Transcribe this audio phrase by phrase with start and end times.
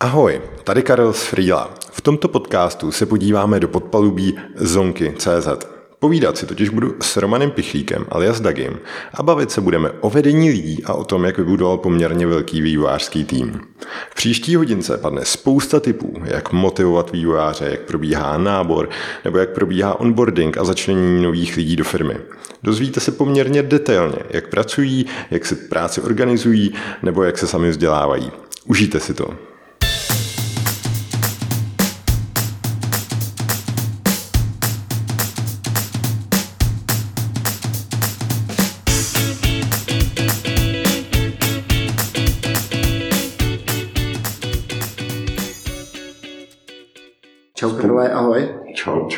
[0.00, 1.74] Ahoj, tady Karel z Frýla.
[1.92, 5.48] V tomto podcastu se podíváme do podpalubí Zonky.cz.
[5.98, 8.78] Povídat si totiž budu s Romanem Pichlíkem alias Dagim
[9.14, 13.24] a bavit se budeme o vedení lidí a o tom, jak vybudoval poměrně velký vývojářský
[13.24, 13.60] tým.
[14.10, 18.88] V příští hodince padne spousta typů, jak motivovat vývojáře, jak probíhá nábor
[19.24, 22.16] nebo jak probíhá onboarding a začlenění nových lidí do firmy.
[22.62, 28.32] Dozvíte se poměrně detailně, jak pracují, jak si práci organizují nebo jak se sami vzdělávají.
[28.66, 29.55] Užijte si to.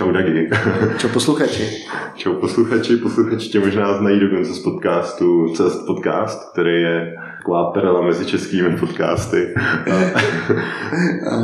[0.09, 0.49] Čau, Dagi.
[0.99, 1.85] Čau posluchači.
[2.15, 8.01] Čau posluchači, posluchači tě možná znají dokonce z podcastu Cest Podcast, který je taková perla
[8.01, 9.47] mezi českými podcasty.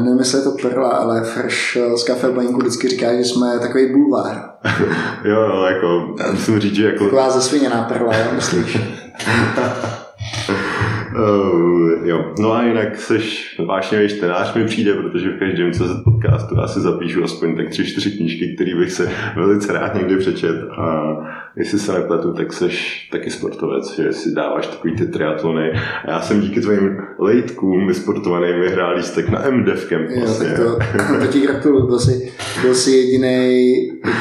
[0.04, 3.92] Nevím, jestli je to perla, ale Fresh z Café Banku vždycky říká, že jsme takový
[3.92, 4.50] bulvár.
[5.24, 7.04] jo, jo, jako musím říct, že jako...
[7.04, 8.78] Taková zasviněná perla, jo, myslíš?
[11.14, 12.34] Uh, jo.
[12.38, 17.24] No a jinak seš vášnivý čtenář mi přijde, protože v každém CZ podcastu asi zapíšu
[17.24, 21.16] aspoň tak tři, čtyři knížky, které bych se velice rád někdy přečet a
[21.56, 25.70] jestli se nepletu, tak seš taky sportovec, že si dáváš takový ty triatlony.
[26.04, 30.10] A já jsem díky tvým lejtkům vysportovaným vyhrál lístek na MDF Camp.
[30.10, 30.48] Jo, vlastně.
[30.48, 30.78] tak to,
[31.20, 33.74] to ti gratuluju, byl jsi, byl jsi jediný,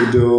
[0.10, 0.30] kdo,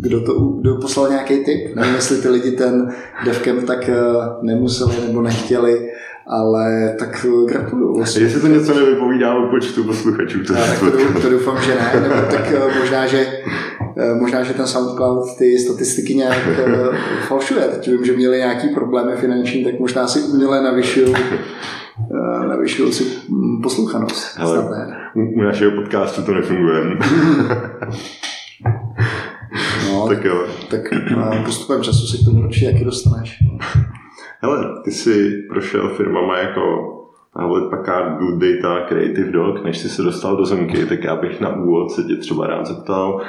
[0.00, 1.76] kdo, to, kdo poslal nějaký tip.
[1.76, 3.94] Nevím, jestli ty lidi ten devcamp tak eh,
[4.42, 5.90] nemuseli nebo nechtěli,
[6.26, 7.96] ale tak gratuluju.
[7.96, 8.22] Vlastně.
[8.22, 10.44] Jestli to něco nevypovídá o počtu posluchačů.
[10.44, 13.81] To, tak to, to, doufám, že ne, nebo tak eh, možná, že eh,
[14.20, 16.38] možná, že ten SoundCloud ty statistiky nějak
[17.28, 17.60] falšuje.
[17.60, 21.14] Teď vím, že měli nějaký problémy finanční, tak možná si uměle navyšují
[22.48, 23.04] navyšují si
[23.62, 24.38] posluchanost.
[24.38, 24.58] Ale
[25.14, 26.82] u, u našeho podcastu to nefunguje.
[29.92, 30.46] No, tak jo.
[30.70, 30.80] Tak
[31.44, 33.38] postupem času si k tomu určitě jaký dostaneš.
[34.40, 36.60] Hele, ty jsi prošel firmama jako
[37.36, 41.40] Hewlett Packard, Good Data, Creative Dog, než jsi se dostal do zemky, tak já bych
[41.40, 43.20] na úvod se tě třeba rád zeptal,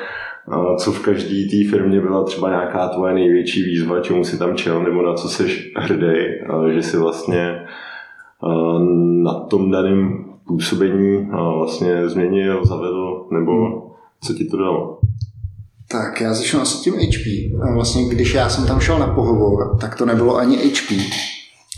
[0.78, 4.84] co v každé té firmě byla třeba nějaká tvoje největší výzva, čemu si tam čel,
[4.84, 6.14] nebo na co jsi hrdý,
[6.74, 7.66] že si vlastně
[9.24, 13.82] na tom daném působení vlastně změnil, zavedl, nebo hmm.
[14.22, 15.00] co ti to dalo?
[15.92, 17.26] Tak já začnu asi tím HP.
[17.74, 20.92] Vlastně když já jsem tam šel na pohovor, tak to nebylo ani HP.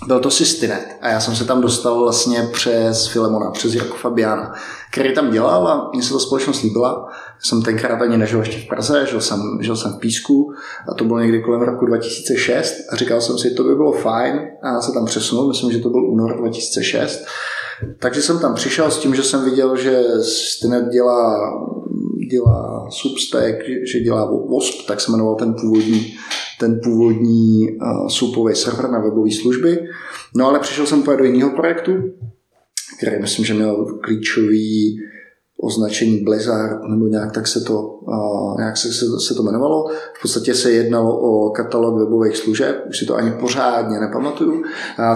[0.08, 4.54] Byl to Systinet a já jsem se tam dostal vlastně přes Filemona, přes Jirku Fabiana,
[4.92, 7.08] který tam dělal a mně se ta společnost líbila.
[7.40, 10.54] Jsem tenkrát ani nežil ještě v Praze, žil jsem, žil jsem v Písku
[10.92, 14.40] a to bylo někdy kolem roku 2006 a říkal jsem si, to by bylo fajn
[14.64, 17.20] a se tam přesunul, myslím, že to byl únor 2006.
[18.00, 21.40] Takže jsem tam přišel s tím, že jsem viděl, že Systinet dělá
[22.32, 23.56] dělá Substack,
[23.94, 26.16] že dělá WASP, tak se jmenoval ten původní,
[26.60, 29.88] ten původní uh, soupový server na webové služby.
[30.36, 31.92] No ale přišel jsem do jiného projektu,
[32.98, 34.98] který myslím, že měl klíčový
[35.62, 39.88] označení Blizzard, nebo nějak tak se to, uh, nějak se, se, se to jmenovalo.
[40.18, 44.54] V podstatě se jednalo o katalog webových služeb, už si to ani pořádně nepamatuju.
[44.54, 44.66] Uh,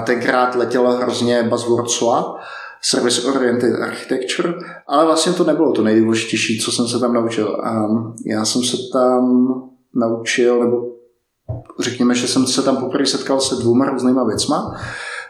[0.05, 2.35] tenkrát letěla hrozně buzzword SOA,
[2.81, 4.53] Service Oriented Architecture,
[4.87, 7.47] ale vlastně to nebylo to nejdůležitější, co jsem se tam naučil.
[7.63, 7.87] A
[8.25, 9.47] já jsem se tam
[9.95, 10.98] naučil, nebo
[11.79, 14.75] řekněme, že jsem se tam poprvé setkal se dvouma různýma věcma.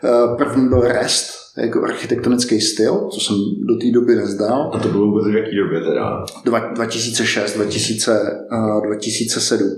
[0.03, 3.35] Eh, první byl REST, jako architektonický styl, co jsem
[3.67, 4.71] do té doby nezdal.
[4.73, 6.25] A to bylo vůbec v jaký době teda?
[6.73, 8.47] 2006, 2000,
[8.85, 9.69] 2007.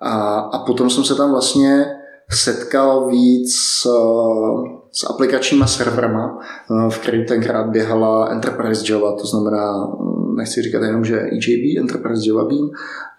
[0.00, 1.84] A, a potom jsem se tam vlastně
[2.30, 3.52] setkal víc
[3.86, 9.86] uh, s aplikačníma serverama, eh, v kterých tenkrát běhala Enterprise Java, to znamená,
[10.36, 12.70] nechci říkat jenom, že EJB, Enterprise Java Beam,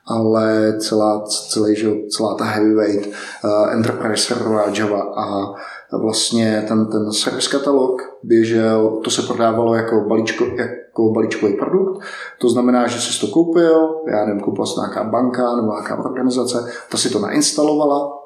[0.06, 5.54] ale celá, celý, že, celá ta heavyweight uh, Enterprise serverová Java a
[5.98, 12.04] vlastně ten, ten service katalog běžel, to se prodávalo jako, balíčko, jako balíčkový produkt,
[12.40, 16.72] to znamená, že jsi to koupil, já nevím, koupila si nějaká banka nebo nějaká organizace,
[16.92, 18.24] ta si to nainstalovala,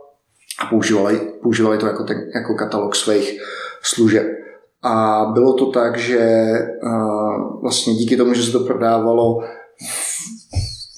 [0.59, 3.41] a používali, používali to jako, ten, jako katalog svých
[3.81, 4.27] služeb.
[4.83, 6.45] A bylo to tak, že
[7.61, 9.39] vlastně díky tomu, že se to prodávalo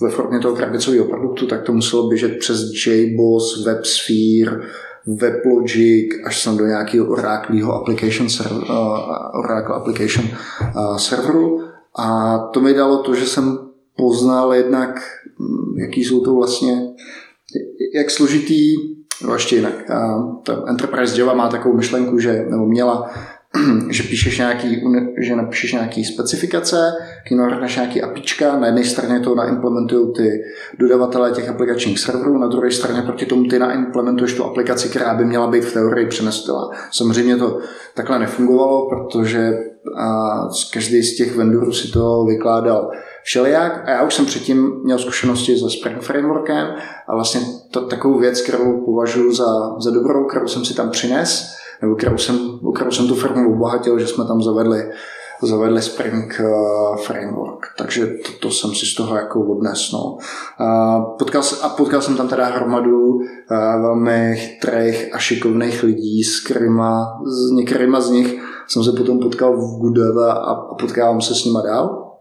[0.01, 4.61] ve formě toho krabicového produktu, tak to muselo běžet přes JBoss, WebSphere,
[5.07, 8.63] WebLogic, až jsem do nějakého Oracle application, server,
[9.33, 10.25] Oracle application
[10.97, 11.61] serveru.
[11.97, 13.57] A to mi dalo to, že jsem
[13.97, 14.89] poznal jednak,
[15.77, 16.81] jaký jsou to vlastně,
[17.95, 18.75] jak složitý
[19.25, 19.73] No ještě jinak.
[20.43, 23.11] Ta Enterprise Java má takovou myšlenku, že, nebo měla
[23.89, 24.81] že píšeš nějaký,
[25.21, 26.91] že napíšeš nějaký specifikace,
[27.27, 30.43] k navrhneš nějaký apička, na jedné straně to naimplementují ty
[30.79, 35.25] dodavatelé těch aplikačních serverů, na druhé straně proti tomu ty naimplementuješ tu aplikaci, která by
[35.25, 36.69] měla být v teorii přenesená.
[36.91, 37.59] Samozřejmě to
[37.93, 39.53] takhle nefungovalo, protože
[40.73, 42.91] každý z těch vendorů si to vykládal
[43.23, 46.67] všelijak a já už jsem předtím měl zkušenosti se Spring Frameworkem
[47.07, 47.41] a vlastně
[47.71, 49.45] to, takovou věc, kterou považuji za,
[49.79, 53.99] za dobrou, kterou jsem si tam přines, nebo kterou jsem, kterou jsem tu firmu obohatil,
[53.99, 54.91] že jsme tam zavedli,
[55.43, 57.65] zavedli Spring uh, Framework.
[57.77, 59.91] Takže to, to jsem si z toho jako odnes.
[59.93, 60.17] No.
[60.59, 63.21] Uh, potkal, a potkal jsem tam teda hromadu uh,
[63.81, 69.57] velmi chytrých a šikovných lidí, s, kterýma, s některýma z nich jsem se potom potkal
[69.57, 72.15] v Gudava a, a potkávám se s nima dál.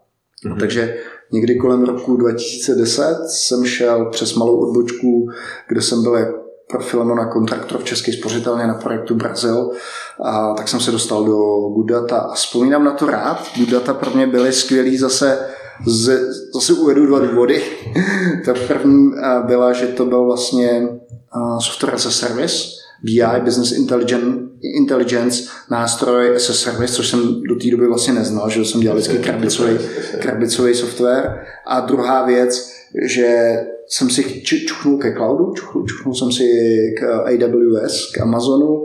[0.46, 0.58] Mm-hmm.
[0.60, 0.96] Takže
[1.32, 5.28] někdy kolem roku 2010 jsem šel přes malou odbočku,
[5.68, 6.16] kde jsem byl
[6.70, 9.70] pro Filemona kontraktor v České spořitelně na projektu Brazil,
[10.24, 11.36] a tak jsem se dostal do
[11.74, 13.42] Gudata a vzpomínám na to rád.
[13.56, 15.38] Gudata pro mě byly skvělý zase
[15.86, 16.20] z,
[16.54, 17.62] zase uvedu dva důvody.
[18.44, 19.10] Ta první
[19.46, 20.88] byla, že to byl vlastně
[21.60, 22.64] software as a service,
[23.02, 28.50] BI, Business Intelligence, Intelligence nástroj as a service, což jsem do té doby vlastně neznal,
[28.50, 29.78] že jsem dělal vždycky krabicový,
[30.20, 31.46] krabicový software.
[31.66, 32.72] A druhá věc,
[33.02, 33.56] že
[33.88, 36.44] jsem si čuchnul ke cloudu, čuchnul, čuchnul jsem si
[36.98, 38.84] k AWS, k Amazonu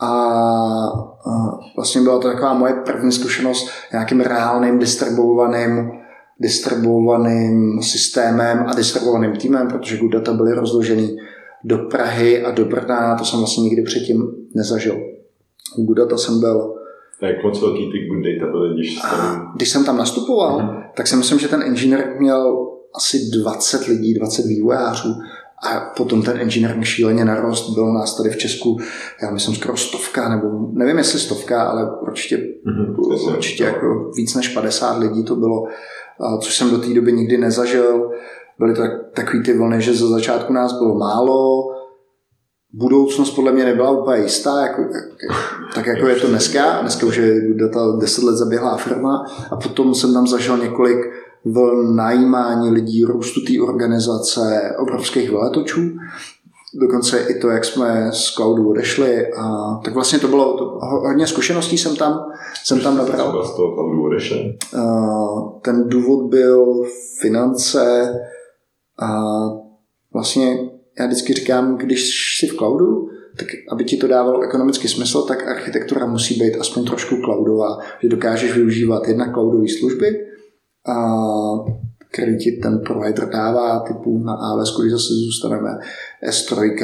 [0.00, 5.90] a, a vlastně byla to taková moje první zkušenost nějakým reálným distribuovaným
[6.40, 11.16] distribuovaným systémem a distribuovaným týmem, protože Good Data byly rozložený
[11.64, 14.22] do Prahy a do Brna, to jsem vlastně nikdy předtím
[14.54, 14.96] nezažil.
[15.78, 16.74] U Good Data jsem byl
[17.22, 19.48] a jak moc velký ty good data byly, když jsem...
[19.56, 20.82] Když jsem tam nastupoval, mm.
[20.96, 25.14] tak si myslím, že ten engineer měl asi 20 lidí, 20 vývojářů
[25.62, 28.78] a potom ten engineering šíleně narost, bylo nás tady v Česku,
[29.22, 34.48] já myslím skoro stovka, nebo nevím jestli stovka, ale určitě, mm-hmm, určitě jako víc než
[34.48, 35.64] 50 lidí to bylo,
[36.40, 38.10] což jsem do té doby nikdy nezažil.
[38.58, 38.82] Byly to
[39.14, 41.62] takový ty vlny, že za začátku nás bylo málo,
[42.72, 44.82] budoucnost podle mě nebyla úplně jistá, jako,
[45.74, 46.80] tak jako je to dneska.
[46.80, 50.98] Dneska už je data 10 let zaběhlá firma a potom jsem tam zažil několik
[51.44, 55.80] v najímání lidí, růstu té organizace, obrovských veletočů.
[56.80, 59.26] Dokonce i to, jak jsme z cloudu odešli.
[59.32, 60.64] A, tak vlastně to bylo to,
[61.08, 62.24] hodně zkušeností jsem tam,
[62.64, 63.44] jsem tam nabral.
[63.44, 64.58] z toho cloudu odešli?
[65.62, 66.82] ten důvod byl
[67.20, 68.14] finance
[69.02, 69.22] a
[70.12, 70.58] vlastně
[70.98, 73.08] já vždycky říkám, když jsi v cloudu,
[73.38, 78.08] tak aby ti to dávalo ekonomický smysl, tak architektura musí být aspoň trošku cloudová, že
[78.08, 80.06] dokážeš využívat jednak cloudové služby,
[82.12, 85.78] který ti ten provider dává, typu na AWS, když zase zůstaneme
[86.28, 86.76] S3,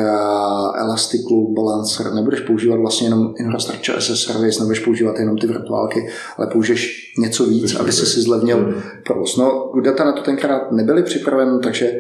[0.74, 5.46] Elastic Load Balancer, nebudeš používat vlastně jenom infrastructure as a service, nebudeš používat jenom ty
[5.46, 8.74] virtuálky, ale použiješ něco víc, aby si si zlevnil
[9.06, 9.36] provoz.
[9.36, 11.92] No, data na to tenkrát nebyly připraven, takže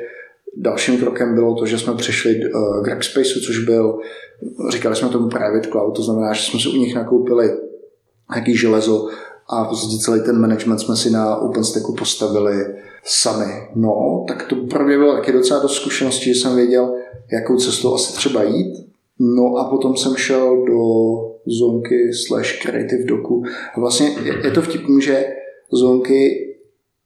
[0.60, 3.98] Dalším krokem bylo to, že jsme přešli uh, k Rackspaceu, což byl,
[4.68, 7.50] říkali jsme tomu private cloud, to znamená, že jsme si u nich nakoupili
[8.34, 9.08] nějaký železo
[9.48, 12.66] a prostě celý ten management jsme si na OpenStacku postavili
[13.04, 13.68] sami.
[13.74, 16.94] No, tak to pro mě bylo taky docela dost zkušeností, že jsem věděl,
[17.32, 18.88] jakou cestou asi třeba jít.
[19.20, 20.82] No a potom jsem šel do
[21.46, 23.42] zónky slash creative doku.
[23.74, 25.26] A vlastně je, to vtipný, že
[25.72, 26.48] zónky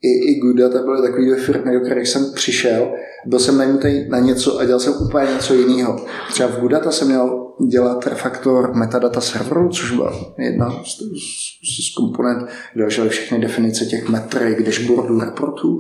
[0.02, 2.92] i, i Goodata byly takové dvě firmy, do kterých jsem přišel,
[3.26, 5.96] byl jsem najmutý na něco a dělal jsem úplně něco jiného.
[6.30, 11.94] Třeba v Goodata jsem měl dělat refaktor metadata serveru, což byla jedna z, z, z
[11.94, 15.78] komponent, kde všechny definice těch metrik, dashboardů, reportů,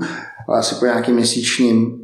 [0.48, 2.01] ale asi po nějakým měsíčním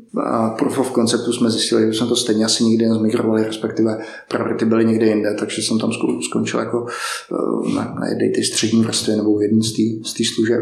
[0.57, 3.99] proof of conceptu jsme zjistili, že jsme to stejně asi nikdy nezmigrovali, respektive
[4.29, 5.91] priority byly někde jinde, takže jsem tam
[6.23, 6.87] skončil jako
[7.33, 9.63] eh, na, na jedné té střední vrstvě nebo jedné
[10.03, 10.57] z té služby,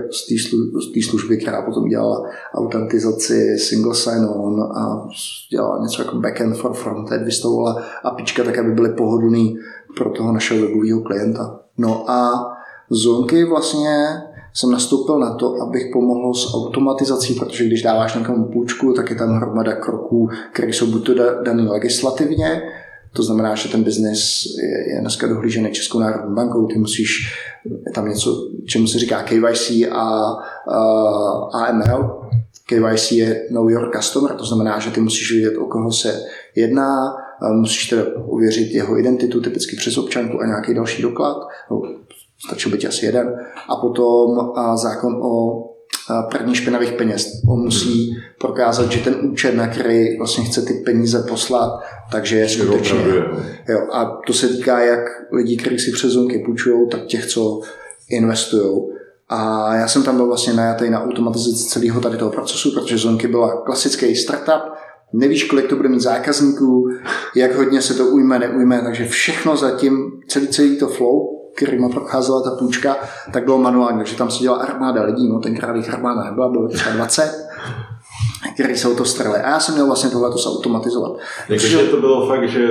[1.03, 5.09] z služby, která potom dělala autentizaci single sign-on a
[5.51, 9.59] dělala něco jako backend for frontend, vystavovala apička tak, aby byly pohodlný
[9.97, 11.61] pro toho našeho webového klienta.
[11.79, 12.53] No a
[12.91, 14.23] zónky vlastně
[14.57, 19.17] jsem nastoupil na to, abych pomohl s automatizací, protože když dáváš někomu půjčku, tak je
[19.17, 22.63] tam hromada kroků, které jsou buď to dané legislativně,
[23.17, 24.45] to znamená, že ten biznis
[24.93, 27.09] je, dneska dohlížený Českou národní bankou, ty musíš,
[27.95, 30.37] tam něco, čemu se říká KYC a,
[31.55, 32.21] AML.
[32.67, 36.23] KYC je Know Your Customer, to znamená, že ty musíš vědět, o koho se
[36.55, 37.17] jedná,
[37.53, 41.37] musíš teda uvěřit jeho identitu, typicky přes občanku a nějaký další doklad,
[42.47, 43.35] stačil by asi jeden.
[43.69, 45.63] A potom zákon o
[46.31, 47.43] praní špinavých peněz.
[47.49, 51.81] On musí prokázat, že ten účet, na který vlastně chce ty peníze poslat,
[52.13, 52.99] takže je skutečně.
[53.69, 55.01] Jo, a to se týká jak
[55.33, 57.61] lidí, kteří si přes zonky půjčují, tak těch, co
[58.11, 58.83] investují.
[59.29, 63.29] A já jsem tam byl vlastně najatý na automatizaci celého tady toho procesu, protože Zonky
[63.29, 64.73] byla klasický startup,
[65.13, 66.89] nevíš, kolik to bude mít zákazníků,
[67.35, 72.43] jak hodně se to ujme, neujme, takže všechno zatím, celý, celý to flow, kterým procházela
[72.43, 72.97] ta půjčka,
[73.33, 76.69] tak bylo manuální, takže tam se dělala armáda lidí, no tenkrát jich armáda nebyla, bylo
[76.69, 77.49] třeba 20,
[78.55, 79.39] který se o to starali.
[79.39, 81.13] A já jsem měl vlastně tohle to zautomatizovat.
[81.49, 82.69] Takže to bylo fakt, že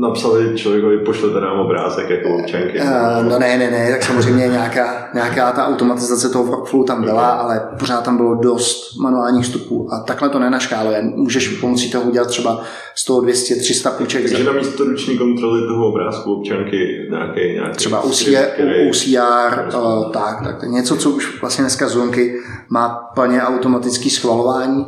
[0.00, 2.80] napsali člověkovi, pošlete nám obrázek jako občanky.
[2.80, 7.34] Uh, no ne, ne, ne, tak samozřejmě nějaká, nějaká ta automatizace toho workflow tam byla,
[7.34, 7.44] okay.
[7.44, 11.02] ale pořád tam bylo dost manuálních vstupů a takhle to nenaškáluje.
[11.02, 12.62] Můžeš pomocí toho udělat třeba
[12.94, 14.22] 100, 200, 300 půjček.
[14.22, 18.48] Takže na místo ruční kontroly toho obrázku občanky nějaký, nějaký třeba UCR,
[18.90, 22.34] UCR uh, tak, tak, něco, co už vlastně dneska Zonky
[22.68, 24.86] má plně automatický schvalování,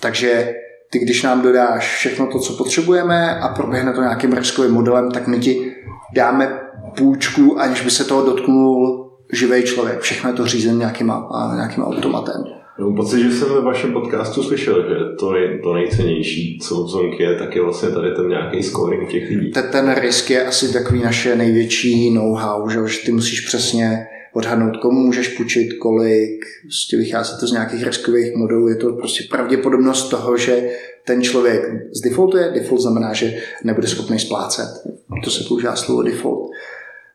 [0.00, 0.52] takže
[0.90, 5.26] ty když nám dodáš všechno to, co potřebujeme a proběhne to nějakým riskovým modelem, tak
[5.26, 5.72] my ti
[6.14, 6.60] dáme
[6.98, 10.00] půjčku, aniž by se toho dotknul živý člověk.
[10.00, 11.12] Všechno je to řízené nějakým,
[11.54, 12.44] nějakým automatem.
[12.80, 16.88] Mám pocit, že jsem ve vašem podcastu slyšel, že to, je to nejcennější, co v
[16.88, 19.50] Zonky je, tak je vlastně tady ten nějaký scoring těch lidí.
[19.50, 24.76] Ten, ten risk je asi takový naše největší know-how, že, že ty musíš přesně odhadnout,
[24.76, 30.08] komu můžeš půjčit, kolik, prostě vychází to z nějakých riskových modelů, je to prostě pravděpodobnost
[30.08, 30.70] toho, že
[31.04, 34.68] ten člověk zdefaultuje, default znamená, že nebude schopný splácet.
[35.24, 36.50] To se používá slovo default.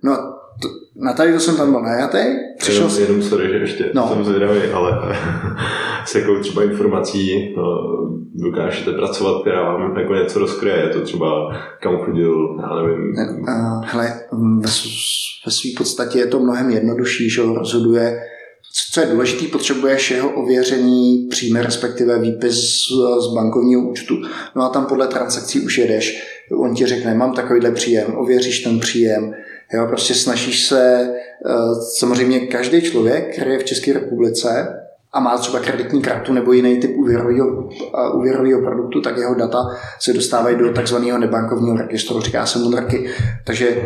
[0.03, 2.17] No to, na tady to jsem tam byl najatý.
[2.57, 4.07] Přišel jenom, jenom sorry, že ještě no.
[4.07, 4.91] jsem zvědavý, ale
[6.05, 7.63] s jakou třeba informací no,
[8.33, 10.75] dokážete pracovat, která vám jako něco rozkryje.
[10.75, 13.15] Je to třeba kam chodil, já nevím.
[13.39, 14.69] Uh, hele, ve,
[15.45, 18.19] ve své podstatě je to mnohem jednodušší, že rozhoduje
[18.93, 22.55] co je důležité, potřebuješ jeho ověření příjme, respektive výpis
[23.19, 24.21] z bankovního účtu.
[24.55, 26.23] No a tam podle transakcí už jedeš.
[26.59, 29.33] On ti řekne, mám takovýhle příjem, ověříš ten příjem,
[29.73, 31.09] Jo, prostě snažíš se,
[31.45, 31.51] eh,
[31.97, 34.79] samozřejmě každý člověk, který je v České republice
[35.13, 39.57] a má třeba kreditní kartu nebo jiný typ úvěrového, eh, úvěrového produktu, tak jeho data
[39.99, 43.09] se dostávají do takzvaného nebankovního registru, říká se mu NRKy.
[43.45, 43.77] Takže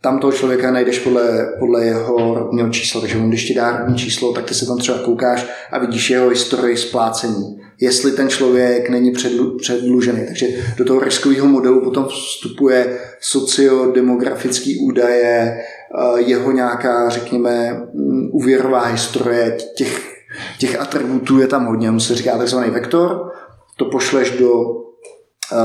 [0.00, 3.96] tam toho člověka najdeš podle, podle jeho rodního čísla, takže on když ti dá rodní
[3.96, 7.63] číslo, tak ty se tam třeba koukáš a vidíš jeho historii splácení.
[7.80, 10.26] Jestli ten člověk není předlu, předlužený.
[10.26, 18.84] Takže do toho riskového modelu potom vstupuje sociodemografický údaje, eh, jeho nějaká, řekněme, mm, úvěrová
[18.84, 20.14] historie, těch,
[20.58, 23.30] těch atributů je tam hodně, mu se říká takzvaný vektor,
[23.76, 24.83] to pošleš do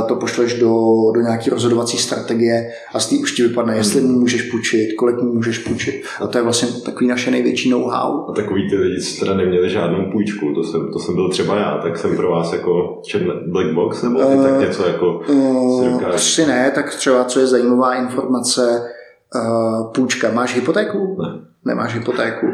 [0.07, 0.75] to pošleš do,
[1.15, 5.21] do nějaké rozhodovací strategie a z té už ti vypadne, jestli mu můžeš půjčit, kolik
[5.21, 6.03] mu můžeš půjčit.
[6.21, 8.29] A to je vlastně takový naše největší know-how.
[8.29, 11.55] A takový ty lidi, co teda neměli žádnou půjčku, to jsem, to jsem byl třeba
[11.55, 15.99] já, tak jsem pro vás jako černý black box, nebo uh, tak něco jako uh,
[15.99, 18.81] si Asi ne, tak třeba co je zajímavá informace,
[19.35, 20.31] uh, půjčka.
[20.31, 21.17] Máš hypotéku?
[21.21, 21.39] Ne.
[21.65, 22.47] Nemáš hypotéku.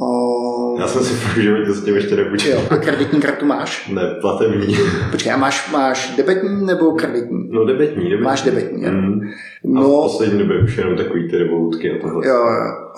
[0.00, 0.80] O...
[0.80, 2.52] Já jsem si fakt, že to s tím ještě nepůjčil.
[2.52, 3.90] Jo, a kreditní kartu máš?
[3.92, 4.76] Ne, platební.
[5.10, 7.48] Počkej, a máš, máš debetní nebo kreditní?
[7.50, 8.24] No debetní, debetní.
[8.24, 9.20] Máš debetní, mm.
[9.64, 12.28] No, a v poslední době už jenom takový ty revolutky a tohle.
[12.28, 12.42] Jo,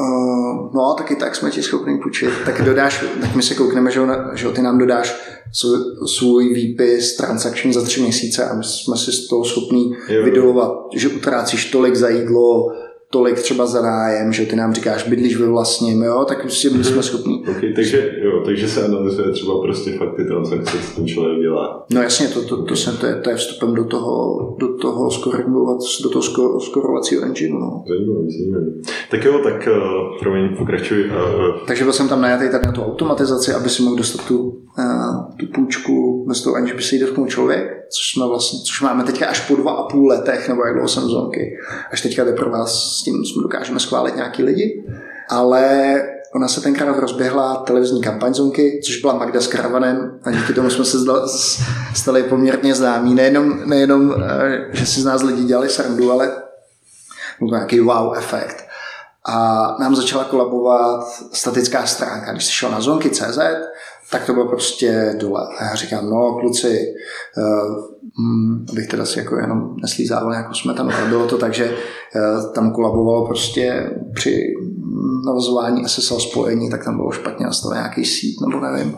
[0.00, 2.30] uh, no taky tak jsme ti schopni půjčit.
[2.44, 4.00] Tak dodáš, tak my se koukneme, že,
[4.34, 5.16] že ty nám dodáš
[5.52, 10.72] svůj, svůj výpis transakční za tři měsíce a my jsme si z toho schopni vydolovat,
[10.94, 12.72] že utrácíš tolik za jídlo,
[13.10, 16.84] tolik třeba za nájem, že ty nám říkáš, bydlíš ve vlastním, jo, tak prostě my
[16.84, 17.44] jsme schopni.
[17.50, 21.86] Okay, takže, jo, takže se analyzuje třeba prostě fakt ty transakce, co ten člověk dělá.
[21.92, 25.10] No jasně, to, to, to, se, to, je, to je vstupem do toho, do toho
[25.10, 27.58] skorovat, do toho skor, skorovacího engineu.
[27.58, 27.84] No.
[27.88, 28.82] Zajímavý, zajímavý.
[29.10, 31.04] Tak jo, tak uh, promiň, pokračuj.
[31.04, 34.38] Uh, takže byl jsem tam najatý tady na tu automatizaci, aby si mohl dostat tu,
[34.38, 38.80] uh, tu půjčku bez toho, aniž by se jí dotknul člověk, což, jsme vlastně, což
[38.80, 41.56] máme teďka až po dva a půl letech, nebo jak dlouho jsem zónky.
[41.92, 44.84] Až teďka pro vás s tím jsme dokážeme schválit nějaký lidi,
[45.28, 46.02] ale
[46.34, 50.70] ona se tenkrát rozběhla televizní kampaň Zonky, což byla Magda s Karavanem a díky tomu
[50.70, 50.98] jsme se
[51.94, 53.14] stali poměrně známí.
[53.14, 56.32] Nejenom, nejenom eh, že si z nás lidi dělali srandu, ale
[57.38, 58.64] byl nějaký wow efekt.
[59.24, 62.32] A nám začala kolabovat statická stránka.
[62.32, 63.38] Když jsi šel na zonky.cz,
[64.10, 65.40] tak to bylo prostě dole.
[65.58, 66.94] A já říkám, no kluci,
[67.36, 67.84] uh,
[68.20, 72.52] hm, abych teda si jako jenom neslízával nějakou smetanu, ale bylo to tak, že uh,
[72.52, 74.54] tam kolabovalo prostě při
[75.26, 78.96] navazování SSL spojení, tak tam bylo špatně nastavený nějaký sít, nebo nevím.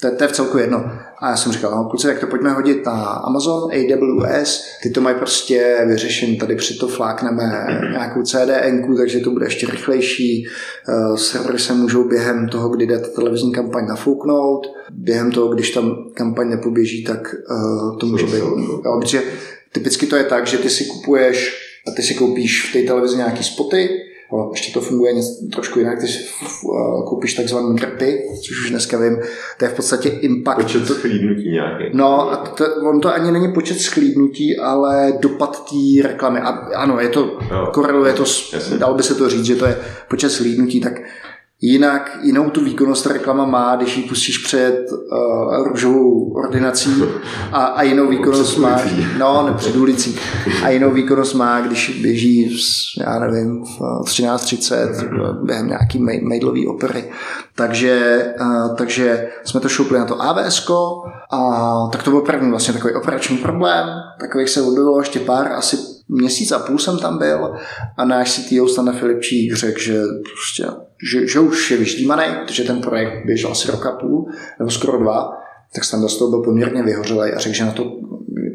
[0.00, 0.92] To je, to je v celku jedno.
[1.18, 5.00] A já jsem říkal, no kluci, tak to pojďme hodit na Amazon, AWS, ty to
[5.00, 10.46] mají prostě vyřešen, tady při to flákneme nějakou CDN, takže to bude ještě rychlejší,
[10.88, 15.70] uh, servery se můžou během toho, kdy jde ta televizní kampaň nafouknout, během toho, když
[15.70, 18.38] tam kampaň nepoběží, tak uh, to může být,
[18.84, 19.22] jo, protože
[19.72, 21.56] typicky to je tak, že ty si kupuješ
[21.88, 23.88] a ty si koupíš v té televizi nějaký spoty,
[24.52, 26.34] ještě to funguje něco, trošku jinak, když
[27.08, 29.18] koupíš takzvané drpy, což už dneska vím,
[29.58, 30.62] to je v podstatě impact.
[30.62, 31.84] Počet schlídnutí nějaký.
[31.92, 36.40] No, a to, on to ani není počet schlídnutí, ale dopad té reklamy.
[36.40, 37.38] A, ano, je to,
[37.72, 38.24] koreluje to,
[38.78, 40.92] dalo by se to říct, že to je počet schlídnutí, tak
[41.62, 47.02] Jinak jinou tu výkonnost reklama má, když ji pustíš před uh, růžovou ordinací
[47.52, 48.80] a, a jinou výkonnost má,
[49.18, 50.18] no, ne před ulicí,
[50.64, 52.56] a jinou výkonnost má, když běží,
[53.00, 57.04] já nevím, v 13.30 během nějaký mailový opery.
[57.54, 60.70] Takže, uh, takže jsme to šoupli na to AVS,
[61.32, 63.86] a tak to byl první vlastně takový operační problém,
[64.20, 67.54] takových se objevilo ještě pár, asi měsíc a půl jsem tam byl
[67.96, 70.64] a náš CTO Standa Filipčík řekl, že prostě
[71.12, 74.26] že, že už je vyždímaný, protože ten projekt běžel asi rok a půl,
[74.58, 75.30] nebo skoro dva,
[75.74, 77.92] tak Standa z toho byl poměrně vyhořelý a řekl, že na to,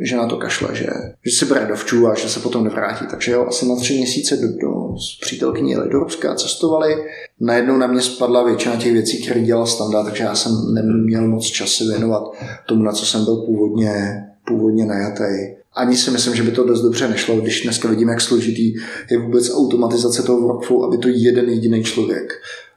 [0.01, 0.87] že na to kašle, že,
[1.25, 3.05] že si bere dovčů a že se potom nevrátí.
[3.09, 6.95] Takže jo, asi na tři měsíce do, do, s přítelkyní jeli do Ruska, cestovali.
[7.39, 11.45] Najednou na mě spadla většina těch věcí, které dělal Standa, takže já jsem neměl moc
[11.45, 12.23] čas se věnovat
[12.65, 16.81] tomu, na co jsem byl původně, původně najatý ani si myslím, že by to dost
[16.81, 18.73] dobře nešlo, když dneska vidím, jak složitý
[19.11, 22.33] je vůbec automatizace toho workflow, aby to jeden jediný člověk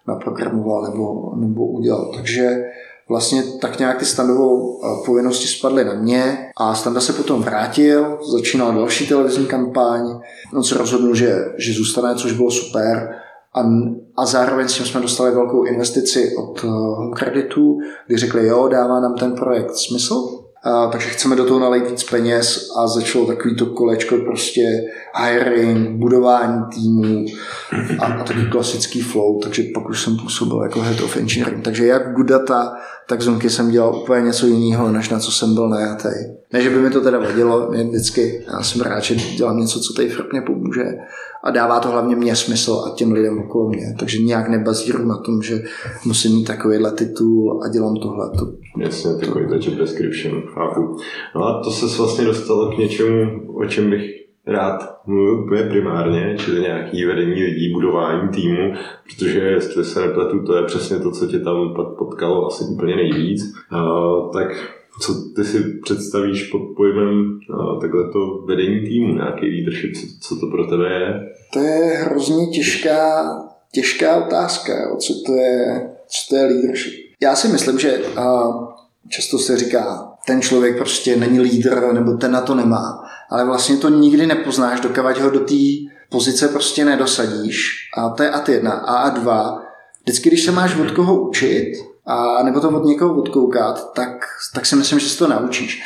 [0.09, 2.13] naprogramoval nebo, nebo udělal.
[2.17, 2.65] Takže
[3.09, 8.19] vlastně tak nějak ty standovou eh, povinnosti spadly na mě a Standa se potom vrátil,
[8.33, 10.21] začínal další televizní kampaň,
[10.55, 13.15] on se rozhodl, že, že zůstane, což bylo super.
[13.55, 13.61] A,
[14.17, 19.01] a zároveň s tím jsme dostali velkou investici od Home Creditu, kdy řekli, jo, dává
[19.01, 20.38] nám ten projekt smysl,
[20.93, 24.63] takže chceme do toho nalejt víc peněz a začalo takový to kolečko prostě
[25.25, 27.27] hiring, budování týmu
[27.99, 31.65] a, a taky klasický flow, takže pak už jsem působil jako head of engineering.
[31.65, 32.73] Takže jak good data,
[33.09, 36.09] tak zonky jsem dělal úplně něco jiného, než na co jsem byl najatý.
[36.53, 39.81] Ne, že by mi to teda vadilo, mě vždycky, já jsem rád, že dělám něco,
[39.81, 40.85] co té firmě pomůže
[41.45, 43.95] a dává to hlavně mě smysl a těm lidem okolo mě.
[43.99, 45.63] Takže nějak nebazíru na tom, že
[46.05, 48.31] musím mít takovýhle titul a dělám tohle.
[48.31, 50.97] To, Jasně, takový to job description, chápu.
[51.35, 53.23] No a to se vlastně dostalo k něčemu,
[53.55, 59.85] o čem bych rád mluvil úplně primárně, čili nějaký vedení lidí, budování týmu, protože jestli
[59.85, 63.43] se nepletu, to je přesně to, co tě tam potkalo asi úplně nejvíc.
[63.73, 64.49] Uh, tak
[65.01, 67.41] co ty si představíš pod pojmem
[67.81, 71.21] takhle to vedení týmu, nějaký leadership, co, co to pro tebe je?
[71.53, 73.25] To je hrozně těžká,
[73.73, 74.97] těžká otázka, jo.
[74.97, 76.95] Co, to je, co to je leadership.
[77.21, 78.69] Já si myslím, že uh,
[79.09, 83.08] často se říká, ten člověk prostě není lídr, nebo ten na to nemá.
[83.31, 85.55] Ale vlastně to nikdy nepoznáš, dokud ho do té
[86.11, 87.75] pozice prostě nedosadíš.
[87.97, 88.73] A to je a jedna.
[88.73, 89.63] A a dva,
[90.03, 91.73] vždycky, když se máš od koho učit,
[92.07, 95.83] a nebo to od někoho odkoukat, tak, tak si myslím, že si to naučíš.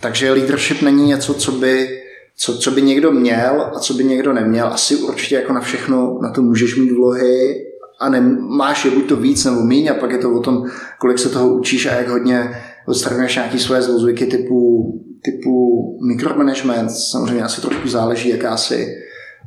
[0.00, 2.00] Takže leadership není něco, co by,
[2.36, 4.66] co, co by někdo měl a co by někdo neměl.
[4.66, 7.66] Asi určitě jako na všechno na to můžeš mít vlohy
[8.00, 10.64] a nemáš je buď to víc nebo méně a pak je to o tom,
[10.98, 14.92] kolik se toho učíš a jak hodně odstraňuješ nějaký svoje zlozvyky typu,
[15.26, 16.90] typu mikromanagement.
[16.90, 18.96] Samozřejmě asi trošku záleží, jakási,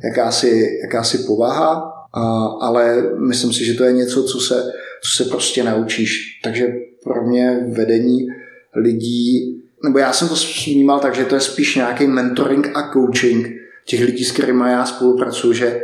[0.04, 1.92] jakási, jakási povaha,
[2.60, 4.72] ale myslím si, že to je něco, co se,
[5.04, 6.40] co se prostě naučíš.
[6.44, 6.68] Takže
[7.04, 8.26] pro mě vedení
[8.76, 10.34] lidí, nebo já jsem to
[10.66, 13.48] vnímal tak, že to je spíš nějaký mentoring a coaching
[13.86, 15.80] těch lidí, s kterými já spolupracuju, že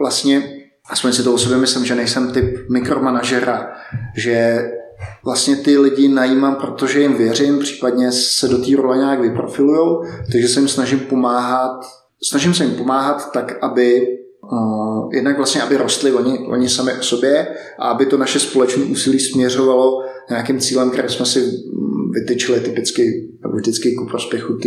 [0.00, 0.42] vlastně,
[0.90, 3.72] aspoň si to o sobě myslím, že nejsem typ mikromanažera,
[4.16, 4.64] že
[5.24, 10.48] vlastně ty lidi najímám, protože jim věřím, případně se do té role nějak vyprofilujou, takže
[10.48, 11.80] se jim snažím pomáhat,
[12.22, 14.18] snažím se jim pomáhat tak, aby
[14.52, 17.46] uh, jednak vlastně, aby rostli oni, oni sami o sobě
[17.78, 21.40] a aby to naše společné úsilí směřovalo nějakým cílem, které jsme si
[22.10, 24.58] vytyčili typicky, nebo vždycky ku prospěchu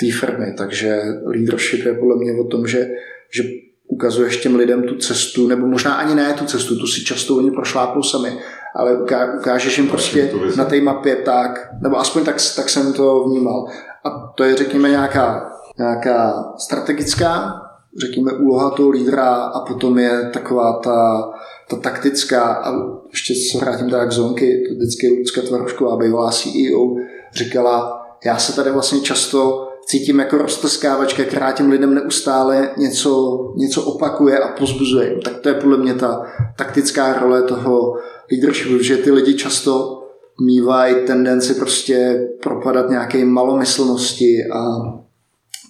[0.00, 0.54] té firmy.
[0.58, 2.88] Takže leadership je podle mě o tom, že,
[3.34, 3.42] že
[3.90, 7.50] ukazuješ těm lidem tu cestu, nebo možná ani ne tu cestu, tu si často oni
[7.50, 8.38] prošlápnou sami,
[8.76, 8.98] ale
[9.38, 13.66] ukážeš jim prostě na té mapě tak, nebo aspoň tak, tak jsem to vnímal.
[14.04, 17.60] A to je, řekněme, nějaká, nějaká strategická,
[18.00, 21.30] řekněme, úloha toho lídra a potom je taková ta,
[21.70, 22.72] ta taktická, a
[23.10, 26.94] ještě se vrátím teda k zonky, to vždycky Lucka Tvarošková, bývalá CEO,
[27.32, 33.82] říkala, já se tady vlastně často cítím jako roztrskávačka, která těm lidem neustále něco, něco
[33.82, 35.18] opakuje a pozbuzuje.
[35.24, 36.22] Tak to je podle mě ta
[36.56, 37.94] taktická role toho
[38.32, 40.02] leadershipu, že ty lidi často
[40.46, 44.60] mývají tendenci prostě propadat nějaké malomyslnosti a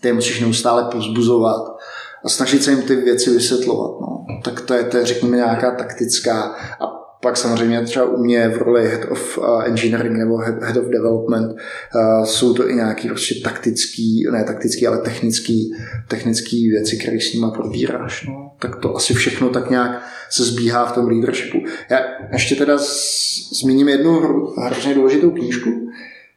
[0.02, 1.62] ty musíš neustále pozbuzovat
[2.24, 4.00] a snažit se jim ty věci vysvětlovat.
[4.00, 4.24] No.
[4.44, 6.42] Tak to je, to je, řekněme, nějaká taktická
[6.80, 10.85] a pak samozřejmě třeba u mě v roli Head of uh, Engineering nebo Head of
[10.85, 15.74] Development uh, jsou to i nějaký prostě taktický, ne taktický, ale technický,
[16.09, 18.26] technický věci, které s nimi probíráš.
[18.26, 18.52] No.
[18.59, 21.59] Tak to asi všechno tak nějak se zbíhá v tom leadershipu.
[21.90, 22.00] Já
[22.33, 22.78] ještě teda
[23.61, 24.20] zmíním jednu
[24.56, 25.70] hrozně důležitou knížku,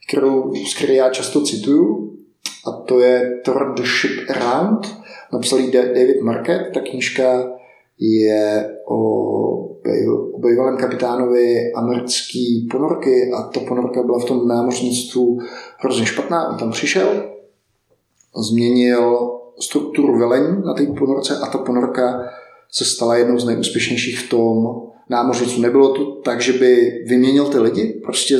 [0.07, 2.13] kterou, z které já často cituju,
[2.67, 4.97] a to je Turn the Ship Around,
[5.33, 6.61] napsal David Market.
[6.73, 7.43] Ta knížka
[7.99, 8.97] je o
[10.37, 15.39] bývalém kapitánovi americký ponorky a ta ponorka byla v tom námořnictvu
[15.77, 16.49] hrozně špatná.
[16.49, 17.23] On tam přišel,
[18.49, 22.23] změnil strukturu velení na té ponorce a ta ponorka
[22.71, 25.61] se stala jednou z nejúspěšnějších v tom námořnictvu.
[25.61, 28.37] Nebylo to tak, že by vyměnil ty lidi, prostě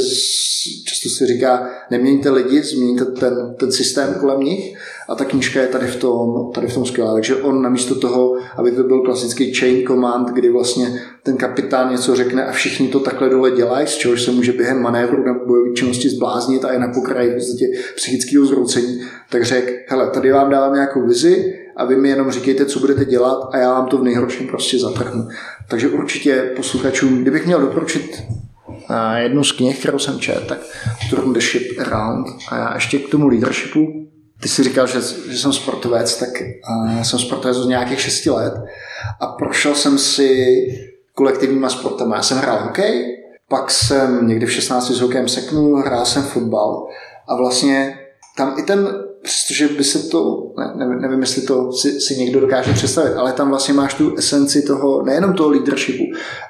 [0.86, 4.78] často se říká, neměňte lidi, změníte ten, ten systém kolem nich,
[5.10, 7.14] a ta knížka je tady v tom, tady v tom skvělá.
[7.14, 12.16] Takže on namísto toho, aby to byl klasický chain command, kdy vlastně ten kapitán něco
[12.16, 15.74] řekne a všichni to takhle dole dělají, z čehož se může během manévru na bojové
[15.74, 20.74] činnosti zbláznit a je na pokraji vlastně psychického zroucení, tak řekl, hele, tady vám dávám
[20.74, 24.04] nějakou vizi a vy mi jenom říkejte, co budete dělat a já vám to v
[24.04, 25.28] nejhorším prostě zatrhnu.
[25.70, 28.24] Takže určitě posluchačům, kdybych měl doporučit
[29.16, 30.60] jednu z knih, kterou jsem četl, tak
[31.10, 33.88] Turn the Ship Around a já ještě k tomu leadershipu
[34.44, 36.30] ty jsi říkal, že, že jsem sportovec, tak
[36.70, 38.54] uh, jsem sportovec od nějakých 6 let
[39.20, 40.66] a prošel jsem si
[41.14, 42.16] kolektivníma sportama.
[42.16, 43.06] Já jsem hrál hokej,
[43.50, 46.88] pak jsem někdy v 16 s hokejem seknul, hrál jsem fotbal
[47.28, 48.00] a vlastně
[48.38, 48.88] tam i ten
[49.24, 53.50] přestože by se to, ne, nevím, jestli to si, si někdo dokáže představit, ale tam
[53.50, 56.04] vlastně máš tu esenci toho, nejenom toho leadershipu,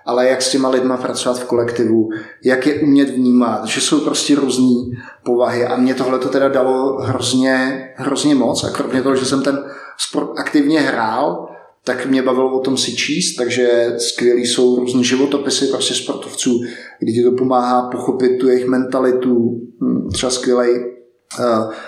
[0.06, 2.10] ale jak s těma lidma pracovat v kolektivu,
[2.44, 5.66] jak je umět vnímat, že jsou prostě různé povahy.
[5.66, 8.64] A mě tohle to teda dalo hrozně, hrozně moc.
[8.64, 9.64] A kromě toho, že jsem ten
[9.98, 11.50] sport aktivně hrál,
[11.86, 16.62] tak mě bavilo o tom si číst, takže skvělý jsou různé životopisy prostě sportovců,
[17.00, 20.93] kdy ti to pomáhá pochopit tu jejich mentalitu, hm, třeba skvělý Uh,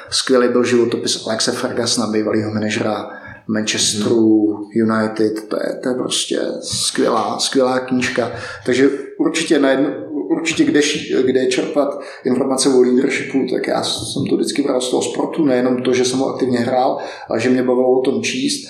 [0.09, 3.09] skvělý byl životopis Alexe Fergusona, bývalého manažera
[3.47, 8.31] Manchesteru United, to je, to je prostě skvělá, skvělá knížka.
[8.65, 9.89] Takže určitě, na jedno,
[10.29, 10.81] určitě kde,
[11.25, 15.83] kde čerpat informace o leadershipu, tak já jsem to vždycky bral z toho sportu, nejenom
[15.83, 16.97] to, že jsem ho aktivně hrál,
[17.29, 18.69] ale že mě bavilo o tom číst.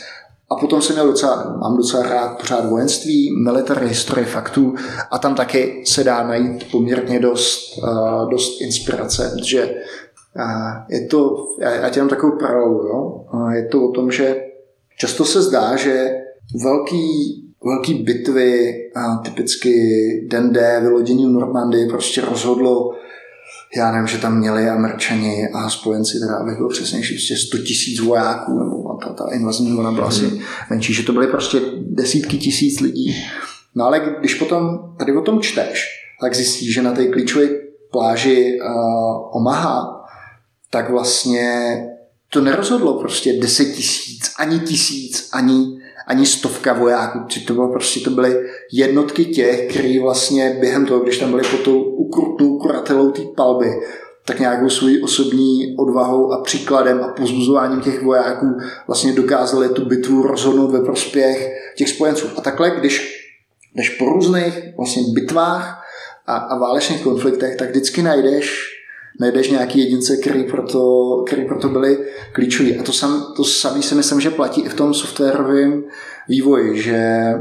[0.51, 4.75] A potom jsem měl docela, mám docela rád pořád vojenství, military history faktů
[5.11, 9.75] a tam taky se dá najít poměrně dost, uh, dost inspirace, že
[10.89, 13.25] je to, já tě mám takovou paralelu, jo?
[13.53, 14.35] je to o tom, že
[14.97, 16.09] často se zdá, že
[16.63, 19.73] velký, velký bitvy, a typicky
[20.31, 22.91] Den D, vylodění v Normandii, prostě rozhodlo,
[23.77, 27.99] já nevím, že tam měli američani a spojenci, teda abych byl přesnější, prostě 100 tisíc
[27.99, 30.41] vojáků, nebo ta, ta invazní vlna byla asi mm-hmm.
[30.69, 33.15] menší, že to byly prostě desítky tisíc lidí.
[33.75, 35.85] No ale když potom tady o tom čteš,
[36.21, 37.47] tak zjistíš, že na té klíčové
[37.91, 39.94] pláži uh, Omaha
[40.69, 41.77] tak vlastně
[42.29, 47.19] to nerozhodlo prostě 10 tisíc, ani tisíc, ani, ani stovka vojáků.
[47.47, 48.35] To, bylo prostě, to byly
[48.73, 53.67] jednotky těch, kteří vlastně během toho, když tam byli pod tou ukrutnou kuratelou té palby,
[54.25, 58.45] tak nějakou svojí osobní odvahou a příkladem a pozbuzováním těch vojáků
[58.87, 62.27] vlastně dokázali tu bitvu rozhodnout ve prospěch těch spojenců.
[62.37, 63.21] A takhle, když,
[63.73, 65.83] když po různých vlastně bitvách
[66.27, 68.74] a, a válečných konfliktech, tak vždycky najdeš
[69.19, 71.97] najdeš nějaký jedince, který proto, který proto byli
[72.31, 72.77] klíčoví.
[72.77, 75.83] A to, sam, to samé si myslím, že platí i v tom softwarovém
[76.29, 77.33] vývoji, že,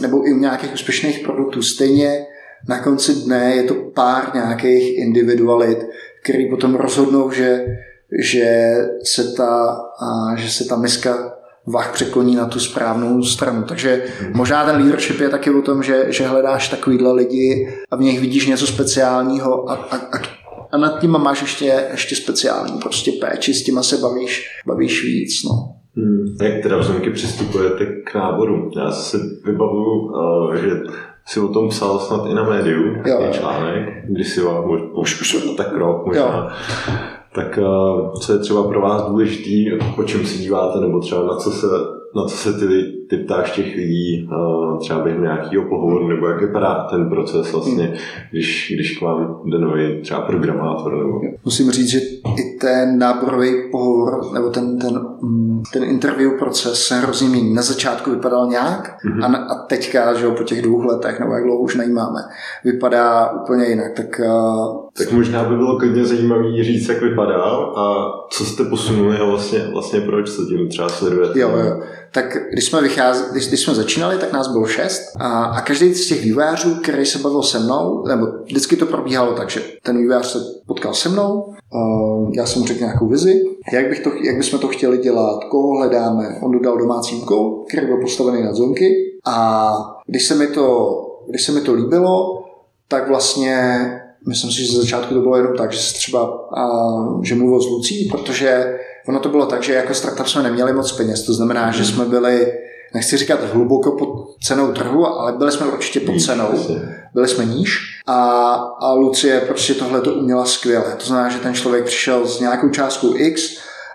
[0.00, 1.62] nebo i u nějakých úspěšných produktů.
[1.62, 2.26] Stejně
[2.68, 5.78] na konci dne je to pár nějakých individualit,
[6.22, 7.64] který potom rozhodnou, že,
[8.22, 9.80] že, se ta,
[10.36, 11.32] že se ta miska
[11.66, 13.62] vach překloní na tu správnou stranu.
[13.62, 14.04] Takže
[14.34, 18.20] možná ten leadership je taky o tom, že, že hledáš takovýhle lidi a v nich
[18.20, 20.18] vidíš něco speciálního a, a, a
[20.72, 25.44] a nad tím máš ještě, ještě speciální prostě péči, s těma se bavíš, bavíš víc.
[25.44, 25.74] No.
[25.96, 26.36] Hmm.
[26.42, 28.70] Jak teda vzomky přistupujete k náboru?
[28.76, 30.70] Já se vybavuju, uh, že
[31.26, 35.36] si o tom psal snad i na médiu, jo, článek, když si vám už, už,
[35.56, 36.22] tak rok možná.
[36.22, 36.94] Jo.
[37.34, 41.36] Tak uh, co je třeba pro vás důležitý, o čem si díváte, nebo třeba na
[41.36, 41.66] co se,
[42.16, 46.40] na co se ty ty ptáš těch lidí uh, třeba během nějakého pohovoru, nebo jak
[46.40, 47.96] vypadá ten proces vlastně, hmm.
[48.30, 50.96] když, když k vám jde nový třeba programátor?
[50.96, 51.20] Nebo...
[51.44, 51.98] Musím říct, že
[52.38, 57.54] i ten náborový pohovor, nebo ten, ten, mm, ten interview proces se hrozně mění.
[57.54, 59.24] Na začátku vypadal nějak hmm.
[59.24, 62.20] a, a teďka, že jo, po těch dvou letech, nebo jak dlouho už najímáme,
[62.64, 63.92] vypadá úplně jinak.
[63.96, 69.18] Tak, uh, tak možná by bylo klidně zajímavé říct, jak vypadal a co jste posunuli
[69.18, 71.40] a vlastně, vlastně proč se tím třeba sledujete.
[71.40, 75.44] Jo, jo tak když jsme, vycházeli, když, když jsme začínali, tak nás bylo šest a,
[75.44, 79.50] a každý z těch vývojářů, který se bavil se mnou, nebo vždycky to probíhalo tak,
[79.50, 81.54] že ten vývojář se potkal se mnou,
[82.32, 83.42] já jsem mu řekl nějakou vizi,
[83.72, 86.38] jak, bych to, jak bychom to chtěli dělat, koho hledáme.
[86.42, 88.94] On dodal domácí úkol, který byl postavený na zonky
[89.26, 89.68] a
[90.06, 90.96] když se mi to,
[91.28, 92.44] když se mi to líbilo,
[92.88, 93.80] tak vlastně
[94.28, 96.68] myslím si, že ze začátku to bylo jenom tak, že se třeba, a,
[97.22, 100.92] že mluvil s Lucí, protože ono to bylo tak, že jako startup jsme neměli moc
[100.92, 102.52] peněz, to znamená, že jsme byli,
[102.94, 104.08] nechci říkat hluboko pod
[104.42, 106.48] cenou trhu, ale byli jsme určitě pod cenou,
[107.14, 110.94] byli jsme níž a, a Lucie prostě tohle to uměla skvěle.
[110.96, 113.42] To znamená, že ten člověk přišel s nějakou částkou X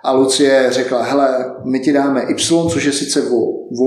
[0.04, 3.22] a Lucie řekla, hele, my ti dáme Y, což je sice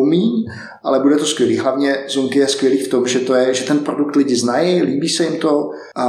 [0.09, 0.45] míň,
[0.85, 1.59] ale bude to skvělý.
[1.59, 5.09] Hlavně Zonky je skvělý v tom, že to je, že ten produkt lidi znají, líbí
[5.09, 6.07] se jim to a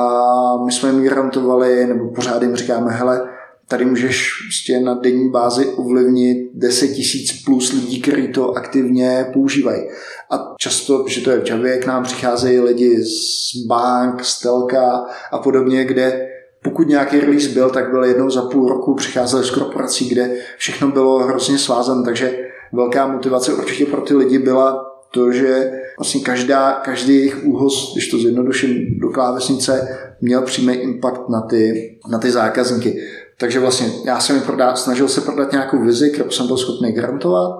[0.65, 3.36] my jsme jim garantovali, nebo pořád jim říkáme, hele,
[3.67, 9.83] tady můžeš prostě na denní bázi ovlivnit 10 tisíc plus lidí, kteří to aktivně používají.
[10.31, 15.05] A často, že to je v Javě, k nám přicházejí lidi z bank, z telka
[15.31, 16.27] a podobně, kde
[16.63, 20.87] pokud nějaký release byl, tak byl jednou za půl roku, přicházeli z korporací, kde všechno
[20.87, 22.39] bylo hrozně svázané, takže
[22.73, 28.07] velká motivace určitě pro ty lidi byla to, že vlastně každá, každý jejich úhoz, když
[28.07, 33.01] to zjednoduším do klávesnice, měl přímý impact na ty, na ty zákazníky.
[33.39, 36.91] Takže vlastně já jsem mi prodát, snažil se prodat nějakou vizi, kterou jsem byl schopný
[36.91, 37.59] garantovat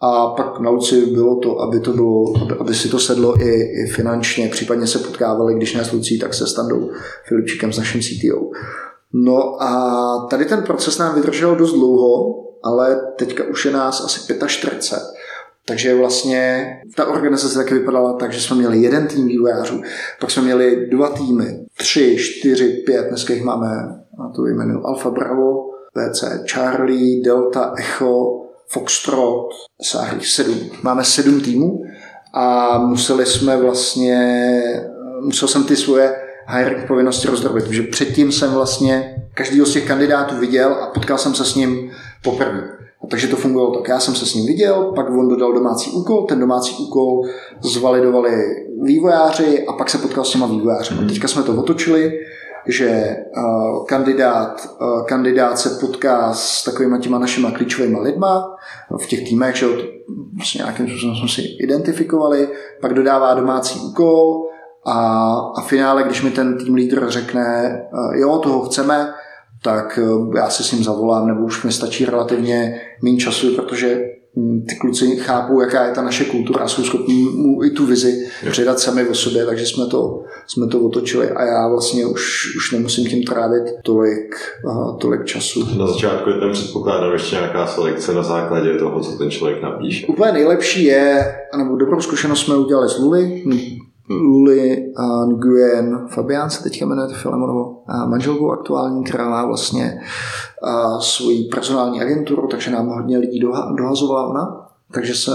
[0.00, 3.62] a pak na Luci bylo to, aby, to bylo, aby, aby si to sedlo i,
[3.62, 6.90] i finančně, případně se potkávali, když ne s Lucí, tak se Standou
[7.28, 8.50] Filipčíkem s naším CTO.
[9.12, 14.34] No a tady ten proces nám vydržel dost dlouho, ale teďka už je nás asi
[14.46, 15.02] 45.
[15.66, 19.82] Takže vlastně ta organizace taky vypadala tak, že jsme měli jeden tým vývojářů,
[20.20, 23.68] pak jsme měli dva týmy, tři, čtyři, pět, dneska jich máme,
[24.18, 29.48] a to jmenuji Alfa Bravo, PC Charlie, Delta, Echo, Foxtrot,
[29.82, 30.58] sáhlých sedm.
[30.82, 31.82] Máme sedm týmů
[32.34, 34.62] a museli jsme vlastně,
[35.20, 36.16] musel jsem ty svoje
[36.48, 41.34] hiring povinnosti rozdrobit, protože předtím jsem vlastně každýho z těch kandidátů viděl a potkal jsem
[41.34, 41.90] se s ním
[42.24, 42.76] poprvé.
[43.04, 43.88] A takže to fungovalo tak.
[43.88, 47.22] Já jsem se s ním viděl, pak on dodal domácí úkol, ten domácí úkol
[47.60, 48.30] zvalidovali
[48.82, 50.94] vývojáři a pak se potkal s těma vývojáři.
[50.94, 51.08] Mm.
[51.08, 52.12] Teďka jsme to otočili,
[52.68, 58.56] že uh, kandidát, uh, kandidát se potká s takovými těma našimi klíčovými lidma
[59.02, 59.66] v těch týmech, že
[60.36, 62.48] vlastně nějakým způsobem jsme si identifikovali,
[62.80, 64.48] pak dodává domácí úkol
[64.86, 69.12] a, a v finále, když mi ten tým lídr řekne, uh, jo, toho chceme,
[69.62, 69.98] tak
[70.36, 74.00] já si s ním zavolám, nebo už mi stačí relativně méně času, protože
[74.68, 78.28] ty kluci chápou, jaká je ta naše kultura a jsou schopni mu i tu vizi
[78.50, 82.72] předat sami o sobě, takže jsme to, jsme to otočili a já vlastně už, už
[82.72, 85.78] nemusím tím trávit tolik, uh, tolik času.
[85.78, 90.06] Na začátku je tam předpokládám ještě nějaká selekce na základě toho, co ten člověk napíše.
[90.06, 93.42] Úplně nejlepší je, nebo dobrou zkušenost jsme udělali s Luli,
[94.10, 94.92] Luli
[95.26, 100.00] Nguyen Fabián se teďka jmenuje Filemonovo manželkou aktuální, která má vlastně
[101.00, 103.40] svoji personální agenturu, takže nám hodně lidí
[103.78, 104.62] dohazovala ona.
[104.92, 105.30] Takže se,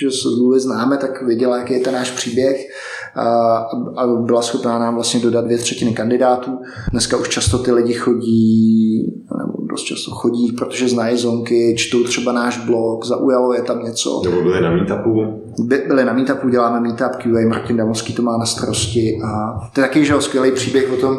[0.00, 2.66] že se Luli známe, tak věděla, jaký je ten náš příběh
[3.96, 6.58] a byla schopná nám vlastně dodat dvě třetiny kandidátů.
[6.90, 9.02] Dneska už často ty lidi chodí,
[9.38, 14.22] nebo dost často chodí, protože znají zonky, čtou třeba náš blog, zaujalo je tam něco.
[14.24, 15.42] Nebo byli na meetupu?
[15.58, 19.80] By, byli na meetupu, děláme meetup QA, Martin Damovský to má na starosti a to
[19.80, 21.16] je taky že skvělý příběh o tom,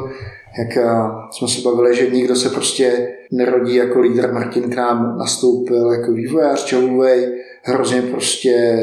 [0.60, 0.86] jak
[1.32, 4.34] jsme se bavili, že nikdo se prostě nerodí jako lídr.
[4.34, 8.80] Martin k nám nastoupil jako vývojář čavovej, hrozně prostě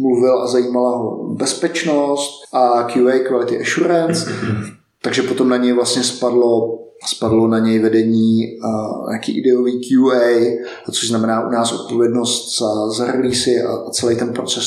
[0.00, 4.30] mluvil a zajímala ho bezpečnost a QA, Quality Assurance,
[5.02, 10.56] takže potom na něj vlastně spadlo spadlo na něj vedení uh, nějaký ideový QA,
[10.90, 14.66] což znamená u nás odpovědnost za, za release a, a celý ten proces,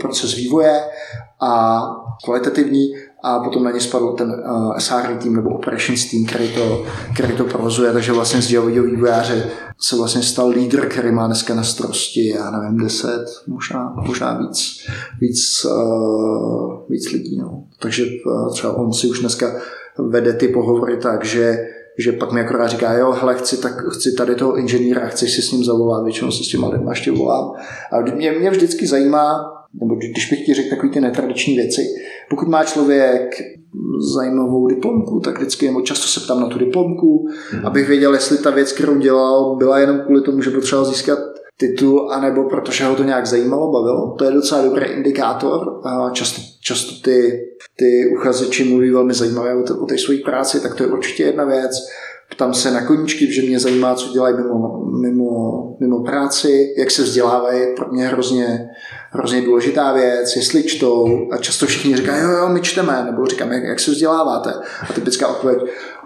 [0.00, 0.80] proces vývoje
[1.40, 1.82] a
[2.24, 6.84] kvalitativní a potom na ně spadl ten uh, SR tým nebo operations tým, který to,
[7.14, 11.54] který to provozuje, takže vlastně z Javodio vývojáře se vlastně stal lídr, který má dneska
[11.54, 14.86] na starosti, já nevím, 10, možná, možná víc,
[15.20, 17.38] víc, uh, víc lidí.
[17.38, 17.64] No.
[17.80, 19.54] Takže uh, třeba on si už dneska
[19.98, 24.12] vede ty pohovory tak, že že pak mi akorát říká, jo, hele, chci, tak, chci
[24.12, 27.52] tady toho inženýra, chci si s ním zavolat, většinou se s těma lidma ještě volám.
[27.92, 29.44] A mě, mě vždycky zajímá,
[29.80, 31.82] nebo když bych ti řekl takové ty netradiční věci,
[32.30, 33.42] pokud má člověk
[34.14, 37.66] zajímavou diplomku, tak vždycky nebo často se ptám na tu diplomku, hmm.
[37.66, 41.18] abych věděl, jestli ta věc, kterou dělal, byla jenom kvůli tomu, že potřeboval získat
[41.56, 44.14] titul, anebo protože ho to nějak zajímalo, bavilo.
[44.18, 45.80] To je docela dobrý indikátor.
[46.12, 47.40] Často, často ty,
[47.76, 51.44] ty uchazeči mluví velmi zajímavě o, o té své práci, tak to je určitě jedna
[51.44, 51.72] věc.
[52.30, 57.02] Ptám se na koníčky, že mě zajímá, co dělají mimo, mimo, mimo práci, jak se
[57.02, 57.74] vzdělávají.
[57.76, 58.68] Pro mě hrozně,
[59.12, 61.28] hrozně důležitá věc, jestli čtou.
[61.32, 64.52] A často všichni říkají, jo, jo, my čteme, nebo říkám, jak, jak se vzděláváte.
[64.90, 65.58] A typická odpověď,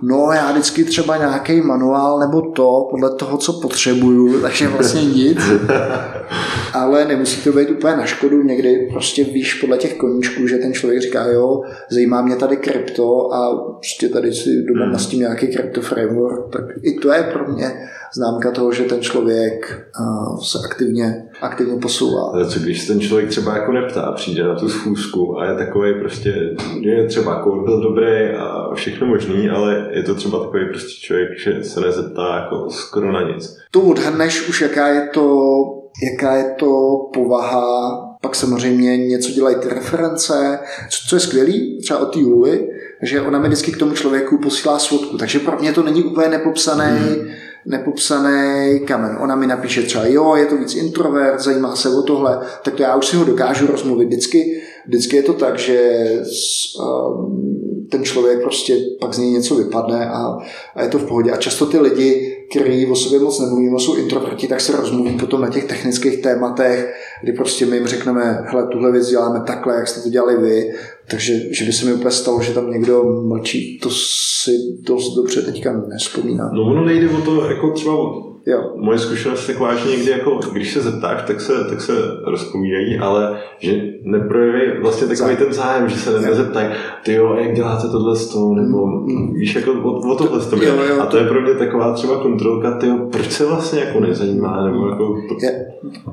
[0.03, 5.39] no já vždycky třeba nějaký manuál nebo to, podle toho, co potřebuju, takže vlastně nic.
[6.73, 10.73] Ale nemusí to být úplně na škodu, někdy prostě víš podle těch koníčků, že ten
[10.73, 14.99] člověk říká, jo, zajímá mě tady krypto a prostě tady si doma hmm.
[14.99, 19.01] s tím nějaký krypto framework, tak i to je pro mě známka toho, že ten
[19.01, 19.89] člověk
[20.43, 22.47] se aktivně, aktivně posouvá.
[22.49, 26.35] Co když ten člověk třeba jako neptá, přijde na tu schůzku a je takový prostě,
[26.81, 31.29] je třeba kód byl dobrý a všechno možný, ale je to třeba takový prostě člověk,
[31.39, 33.57] že se nezeptá jako skoro na nic.
[33.71, 35.41] Tu odhadneš už, jaká je to,
[36.13, 40.59] jaká je to povaha pak samozřejmě něco dělají ty reference,
[40.91, 42.21] co, co je skvělý, třeba od té
[43.03, 46.29] že ona mi vždycky k tomu člověku posílá svodku, takže pro mě to není úplně
[46.29, 47.29] nepopsaný, hmm
[47.67, 49.17] nepopsaný kamen.
[49.21, 52.83] Ona mi napíše třeba, jo, je to víc introvert, zajímá se o tohle, tak to
[52.83, 54.07] já už si ho dokážu rozmluvit.
[54.07, 56.07] Vždycky, vždycky je to tak, že
[56.81, 57.57] um,
[57.91, 60.37] ten člověk prostě pak z něj něco vypadne a,
[60.75, 61.31] a je to v pohodě.
[61.31, 65.41] A často ty lidi, kteří o sobě moc nemluví, jsou introverti, tak se rozmluví potom
[65.41, 69.89] na těch technických tématech, kdy prostě my jim řekneme, hele, tuhle věc děláme takhle, jak
[69.89, 70.73] jste to dělali vy,
[71.11, 75.43] takže že by se mi úplně stalo, že tam někdo mlčí, to si dost dobře
[75.43, 76.51] teďka nespomínám.
[76.55, 77.97] No ono nejde o to, jako třeba
[78.47, 78.73] Jo.
[78.77, 81.93] Moje zkušenost je taková, že někdy, jako, když se zeptáš, tak se, tak se
[82.27, 85.37] rozpovídají, ale že neprojeví vlastně takový zájem.
[85.37, 86.69] ten zájem, že se nezeptají,
[87.05, 89.35] ty jo, jak děláte tohle z toho, nebo mm.
[89.35, 90.63] víš, jako o, o tohle z toho.
[91.01, 94.67] A to je pro mě taková třeba kontrolka, ty jo, proč se vlastně jako nezajímá,
[94.67, 95.17] nebo jako...
[95.43, 95.67] Je,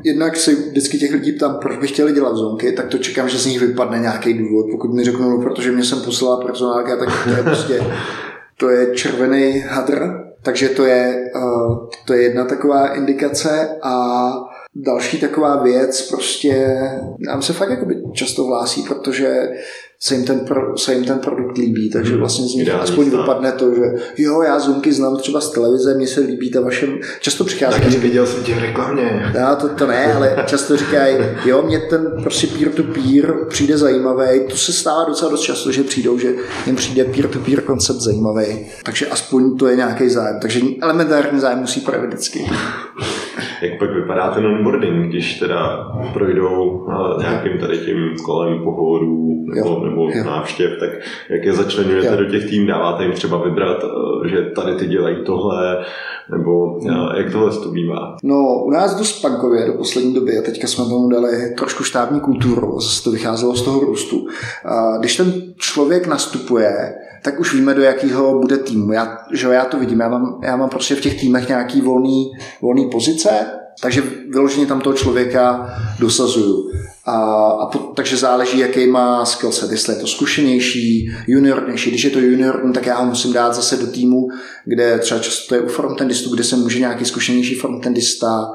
[0.03, 3.37] jednak si vždycky těch lidí ptám, proč by chtěli dělat zónky, tak to čekám, že
[3.37, 4.65] z nich vypadne nějaký důvod.
[4.71, 7.83] Pokud mi řeknou, no, protože mě jsem poslala personálka, tak to je prostě
[8.57, 14.33] to je červený hadr, takže to je, eh, to je jedna taková indikace a
[14.75, 16.79] další taková věc prostě
[17.19, 19.49] nám se fakt jakoby často hlásí, protože
[20.05, 22.19] se jim ten, pro, se jim ten produkt líbí, takže hmm.
[22.19, 23.19] vlastně z nich Ideální aspoň stav.
[23.19, 23.81] vypadne to, že
[24.17, 27.81] jo, já Zoomky znám třeba z televize, mně se líbí ta vašem, často přichází.
[27.81, 29.33] Taky viděl jsem tě v reklamě.
[29.41, 34.55] No, to, to ne, ale často říkají, jo, mě ten prostě peer-to-peer přijde zajímavý, to
[34.55, 36.33] se stává docela dost často, že přijdou, že
[36.65, 41.81] jim přijde peer-to-peer koncept zajímavý, takže aspoň to je nějaký zájem, takže elementární zájem musí
[41.81, 42.45] projevit vždycky.
[43.61, 46.87] Jak pak vypadá ten onboarding, když teda projdou
[47.19, 50.23] nějakým tady tím kolem pohovorů nebo, nebo jo.
[50.23, 50.89] návštěv, tak
[51.29, 52.17] jak je začlenujete jo.
[52.17, 55.85] do těch tým, dáváte jim třeba vybrat, eh, že tady ty dělají tohle,
[56.31, 56.97] nebo hmm.
[57.17, 58.17] jak tohle to bývá?
[58.23, 62.19] No, u nás dost punkově do poslední doby a teďka jsme tomu dali trošku štábní
[62.19, 64.27] kulturu, zase to vycházelo z toho růstu.
[64.99, 68.91] Když ten člověk nastupuje, tak už víme, do jakého bude týmu.
[68.91, 72.31] Já, že já to vidím, já mám, já mám prostě v těch týmech nějaký volný,
[72.61, 73.29] volný pozice,
[73.81, 76.71] takže vyloženě tam toho člověka dosazuju.
[77.05, 77.15] A,
[77.61, 81.89] a po, takže záleží, jaký má skillset, jestli je to zkušenější, juniornější.
[81.89, 84.27] Když je to junior, no, tak já ho musím dát zase do týmu,
[84.65, 88.51] kde třeba často to je u frontendistů, kde se může nějaký zkušenější frontendista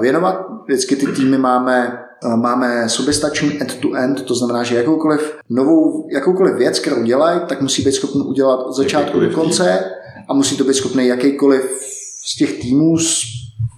[0.00, 0.46] věnovat.
[0.68, 1.98] Vždycky ty týmy máme
[2.36, 7.92] máme soběstačný end-to-end, to znamená, že jakoukoliv novou, jakoukoliv věc, kterou dělají, tak musí být
[7.92, 9.84] schopný udělat od začátku do konce
[10.28, 11.62] a musí to být schopný jakýkoliv
[12.24, 12.96] z těch týmů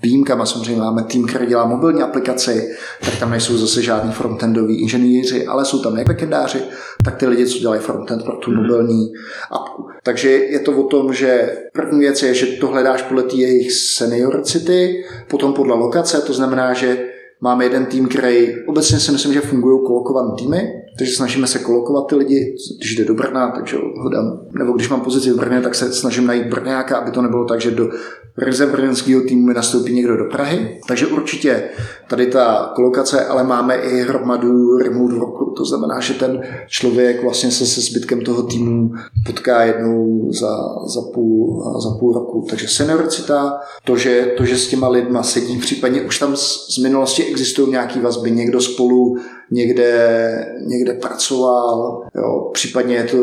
[0.02, 0.46] výjimkama.
[0.46, 5.64] Samozřejmě máme tým, který dělá mobilní aplikaci, tak tam nejsou zase žádní frontendoví inženýři, ale
[5.64, 6.62] jsou tam jak backendáři,
[7.04, 8.62] tak ty lidi, co dělají frontend pro tu mhm.
[8.62, 9.12] mobilní
[9.50, 9.86] apku.
[10.02, 15.04] Takže je to o tom, že první věc je, že to hledáš podle jejich seniority,
[15.28, 17.13] potom podle lokace, to znamená, že
[17.44, 22.06] Máme jeden tým, který obecně si myslím, že fungují kolokované týmy, takže snažíme se kolokovat
[22.06, 25.60] ty lidi, když jde do Brna, takže ho dám, nebo když mám pozici v Brně,
[25.60, 27.90] tak se snažím najít Brňáka, aby to nebylo tak, že do
[28.38, 30.80] ryze brněnského týmu mi nastoupí někdo do Prahy.
[30.88, 31.62] Takže určitě
[32.08, 37.50] tady ta kolokace, ale máme i hromadu remote worku, to znamená, že ten člověk vlastně
[37.50, 38.90] se se zbytkem toho týmu
[39.26, 40.56] potká jednou za,
[40.94, 42.46] za, půl, za půl roku.
[42.50, 46.78] Takže senioricita, to že, to, že s těma lidma sedí, případně už tam z, z
[46.78, 49.16] minulosti existují nějaké vazby, někdo spolu
[49.50, 53.16] někde, někde pracoval, jo, případně je to,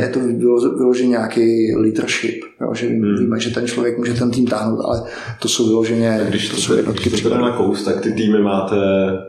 [0.00, 0.20] je to
[0.78, 3.16] vyloženě nějaký leadership, jo, že hmm.
[3.18, 5.02] víme, že ten člověk může ten tým táhnout, ale
[5.42, 8.38] to jsou vyloženě když to, to jsou jednotky když to na kous, tak ty týmy
[8.38, 8.76] máte,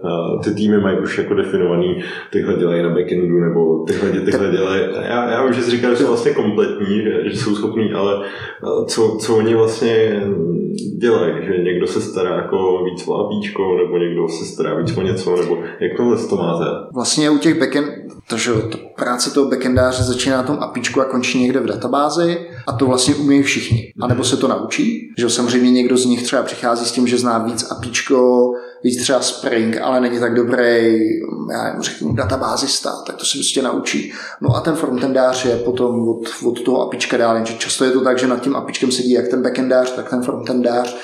[0.05, 4.82] eh, ty týmy mají už jako definovaný, tyhle dělají na backendu, nebo tyhle, tyhle dělají,
[5.01, 8.86] já, já už si říkal, že jsou vlastně kompletní, že, že jsou schopní, ale eh,
[8.86, 10.21] co, co oni vlastně
[11.01, 15.01] dělají, že někdo se stará jako víc o APIčko, nebo někdo se stará víc o
[15.01, 16.65] něco, nebo jak tohle to máte?
[16.93, 17.88] Vlastně u těch backend,
[18.29, 22.38] takže to práce toho backendáře začíná na tom APIčku a končí někde v databázi
[22.68, 23.93] a to vlastně umějí všichni.
[24.01, 27.18] A nebo se to naučí, že samozřejmě někdo z nich třeba přichází s tím, že
[27.18, 28.51] zná víc APIčko,
[28.84, 30.99] víc třeba Spring, ale není tak dobrý,
[31.51, 34.13] já nevím, řeknu, databázista, tak to se prostě naučí.
[34.41, 38.01] No a ten frontendář je potom od, od toho APIčka dál, jenže často je to
[38.01, 40.95] tak, že nad tím APIčkem sedí jak ten backendář, tak ten frontendář,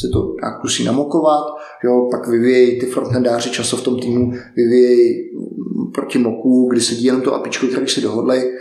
[0.00, 1.44] se to nějak musí namokovat,
[1.84, 5.30] jo, pak vyvíjejí ty frontendáři často v tom týmu, vyvíjejí
[5.94, 8.52] proti moku, kdy sedí jenom to APIčko, které si dohodli.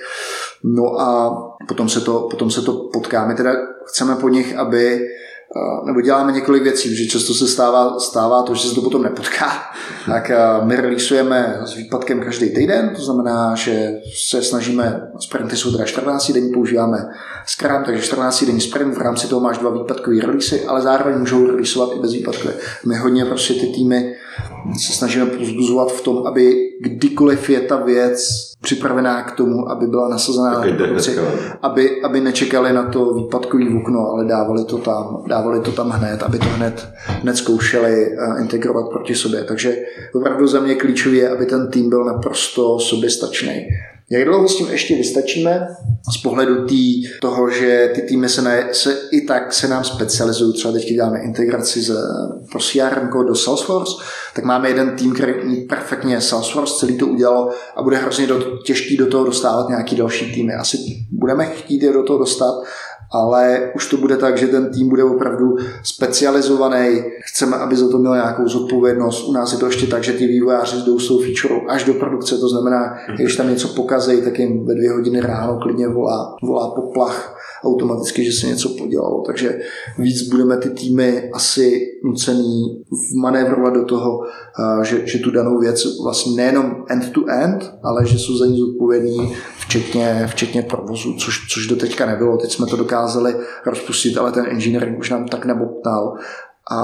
[0.63, 1.37] No a
[1.67, 3.35] potom se to, potom se to potkáme.
[3.35, 3.51] Teda
[3.85, 5.09] chceme po nich, aby
[5.85, 9.51] nebo děláme několik věcí, že často se stává, stává to, že se to potom nepotká,
[10.05, 10.31] tak
[10.63, 13.91] my releaseujeme s výpadkem každý týden, to znamená, že
[14.27, 17.09] se snažíme, sprinty jsou teda 14 denní, používáme
[17.49, 21.47] Scrum, takže 14 denní sprint, v rámci toho máš dva výpadkové releasy, ale zároveň můžou
[21.47, 22.53] releaseovat i bez výpadkové.
[22.85, 24.15] My hodně prostě ty týmy
[24.85, 28.29] se snažíme pozbuzovat v tom, aby kdykoliv je ta věc
[28.61, 31.19] připravená k tomu, aby byla nasazená na produkci,
[31.61, 36.23] aby, aby nečekali na to výpadkový okno, ale dávali to tam, dávali to tam hned,
[36.23, 39.43] aby to hned, hned zkoušeli uh, integrovat proti sobě.
[39.43, 39.75] Takže
[40.13, 43.67] opravdu za mě klíčové je, aby ten tým byl naprosto soběstačný.
[44.11, 45.67] Jak dlouho s tím ještě vystačíme?
[46.13, 50.53] Z pohledu tý, toho, že ty týmy se, ne, se i tak se nám specializují,
[50.53, 51.97] třeba teď děláme integraci z,
[52.51, 53.91] pro CRM do Salesforce,
[54.35, 58.97] tak máme jeden tým, který perfektně Salesforce, celý to udělalo a bude hrozně do, těžký
[58.97, 60.53] do toho dostávat nějaký další týmy.
[60.53, 60.77] Asi
[61.11, 62.53] budeme chtít je do toho dostat,
[63.11, 67.03] ale už to bude tak, že ten tým bude opravdu specializovaný.
[67.21, 69.27] Chceme, aby za to měl nějakou zodpovědnost.
[69.27, 72.37] U nás je to ještě tak, že ty vývojáři jdou tou feature až do produkce,
[72.37, 76.69] to znamená, když tam něco pokazejí, tak jim ve dvě hodiny ráno klidně volá, volá
[76.69, 79.23] poplach automaticky, že se něco podělalo.
[79.25, 79.59] Takže
[79.97, 82.83] víc budeme ty týmy asi nucený
[83.21, 84.21] manévrovat do toho,
[84.83, 90.27] že, že tu danou věc vlastně nejenom end-to-end, ale že jsou za ní zodpovědní včetně,
[90.27, 92.37] včetně provozu, což, což do teďka nebylo.
[92.37, 93.35] Teď jsme to dokázali
[93.65, 96.17] rozpustit, ale ten engineering už nám tak neboptal
[96.71, 96.79] a,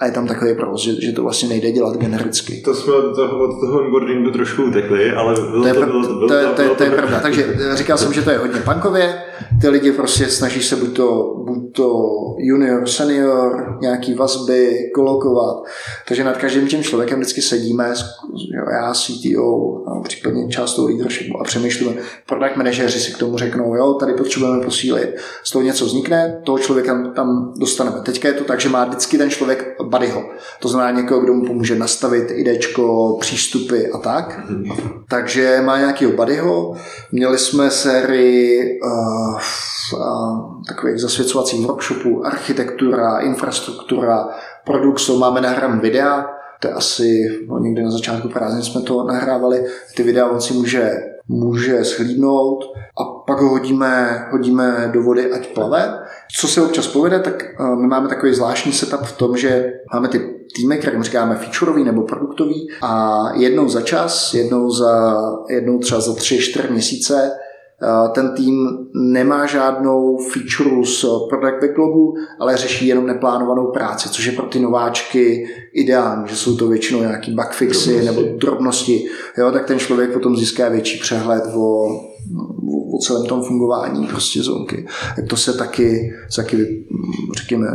[0.00, 2.60] a je tam takový provoz, že, že to vlastně nejde dělat genericky.
[2.64, 6.02] To jsme od toho, od toho onboardingu trošku utekli, ale bylo to, je, to, bylo,
[6.02, 7.20] bylo, to, je, to, to je pravda.
[7.20, 9.22] Takže říkal jsem, že to je hodně punkově.
[9.60, 12.02] Ty lidi prostě snaží se buď to, buď to
[12.38, 15.56] junior, senior, nějaký vazby, kolokovat.
[16.08, 17.94] Takže nad každým tím člověkem vždycky sedíme,
[18.72, 21.94] já, CTO, a případně část toho leadershipu a přemýšlíme.
[22.26, 25.16] Product manažeři si k tomu řeknou, jo, tady potřebujeme posílit.
[25.44, 28.00] Z toho něco vznikne, toho člověka tam dostaneme.
[28.00, 30.24] Teďka je to tak, že má vždycky ten člověk buddyho.
[30.60, 34.40] To znamená někoho, kdo mu pomůže nastavit idečko, přístupy a tak.
[34.50, 35.04] Mm-hmm.
[35.08, 36.74] Takže má nějakého buddyho.
[37.12, 39.25] Měli jsme sérii uh,
[40.68, 44.28] takových zasvěcovacích workshopů, architektura, infrastruktura,
[44.64, 46.26] produkt, máme nahran videa,
[46.60, 49.64] to je asi no, někde na začátku prázdnin jsme to nahrávali,
[49.96, 50.90] ty videa on si může
[51.28, 52.64] může schlídnout
[53.00, 55.98] a pak ho hodíme, hodíme do vody, ať plave.
[56.40, 60.18] Co se občas povede, tak my máme takový zvláštní setup v tom, že máme ty
[60.56, 66.14] týmy, kterým říkáme featureový nebo produktový a jednou za čas, jednou, za, jednou třeba za
[66.14, 67.30] tři, čtyři měsíce
[68.12, 74.32] ten tým nemá žádnou feature z product backlogu, ale řeší jenom neplánovanou práci, což je
[74.32, 78.22] pro ty nováčky ideální, že jsou to většinou nějaký bugfixy drobnosti.
[78.22, 79.06] nebo drobnosti.
[79.38, 81.88] Jo, tak ten člověk potom získá větší přehled o
[82.92, 84.86] o celém tom fungování prostě zónky.
[85.16, 86.86] Jak to se taky, taky
[87.36, 87.66] řekněme,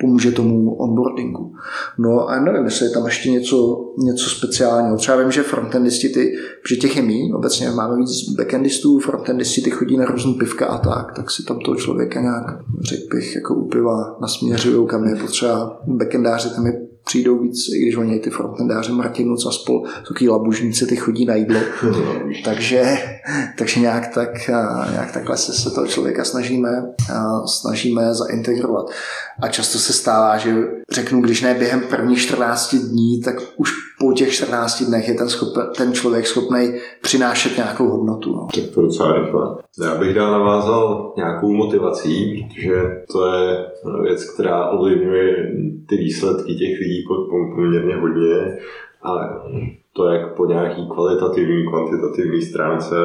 [0.00, 1.54] pomůže tomu onboardingu.
[1.98, 4.96] No a nevím, jestli je tam ještě něco, něco speciálního.
[4.96, 6.34] Třeba vím, že frontendisti, ty,
[6.68, 10.78] že těch je míň, obecně máme víc backendistů, frontendisti ty chodí na různý pivka a
[10.78, 12.44] tak, tak si tam toho člověka nějak,
[12.80, 17.82] řekl bych, jako u piva nasměřují, kam je potřeba backendáři, tam je přijdou víc, i
[17.82, 21.60] když oni ty frontendáři Martinu a spol, takový labužníci, ty chodí na jídlo.
[22.44, 22.82] takže,
[23.58, 24.48] takže nějak, tak,
[24.92, 26.68] nějak takhle se, se toho člověka snažíme,
[27.46, 28.90] snažíme zaintegrovat.
[29.42, 30.54] A často se stává, že
[30.90, 33.70] řeknu, když ne během prvních 14 dní, tak už
[34.02, 38.32] po těch 14 dnech je ten, schop, ten člověk schopný přinášet nějakou hodnotu.
[38.32, 38.48] No.
[38.54, 39.56] Tak to docela rychle.
[39.84, 42.82] Já bych dál navázal nějakou motivací, protože
[43.12, 43.66] to je
[44.02, 45.34] věc, která ovlivňuje
[45.88, 46.91] ty výsledky těch lidí
[47.54, 48.58] poměrně hodně.
[49.02, 49.42] A
[49.92, 52.96] to, jak po nějaký kvalitativní, kvantitativní stránce,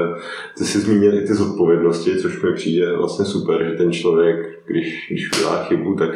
[0.58, 4.36] ty si zmínil i ty zodpovědnosti, což mi přijde vlastně super, že ten člověk,
[4.68, 6.10] když, když udělá chybu, tak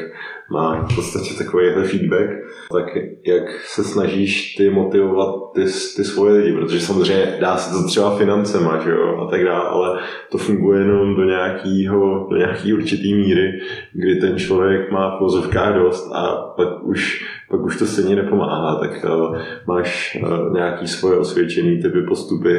[0.51, 2.30] má v podstatě takovýhle feedback,
[2.72, 2.97] tak
[3.28, 5.61] jak se snažíš ty motivovat ty,
[5.95, 9.69] ty svoje lidi, protože samozřejmě dá se to třeba financema, že jo, a tak dále,
[9.69, 9.99] ale
[10.32, 13.51] to funguje jenom do nějakého, do nějaký určitý míry,
[13.93, 18.79] kdy ten člověk má v pozovkách dost a pak už pak už to stejně nepomáhá,
[18.79, 19.37] tak uh,
[19.67, 22.53] máš uh, nějaký svoje osvědčený typy postupy.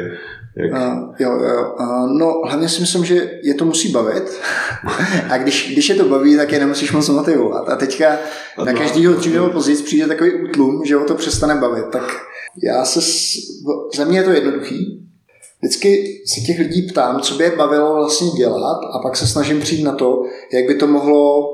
[0.57, 0.71] Jak...
[0.71, 1.75] Uh, jo, jo.
[1.79, 4.41] Uh, no, hlavně si myslím, že je to musí bavit
[5.29, 7.69] a když, když je to baví, tak je nemusíš moc motivovat.
[7.69, 8.17] A teďka
[8.57, 11.85] a na každýho dřív nebo později přijde takový útlum, že ho to přestane bavit.
[11.91, 12.03] Tak
[12.63, 12.99] já se,
[13.95, 15.03] za mě je to jednoduchý,
[15.63, 19.59] Vždycky se těch lidí ptám, co by je bavilo vlastně dělat a pak se snažím
[19.59, 20.23] přijít na to,
[20.53, 21.49] jak by to mohlo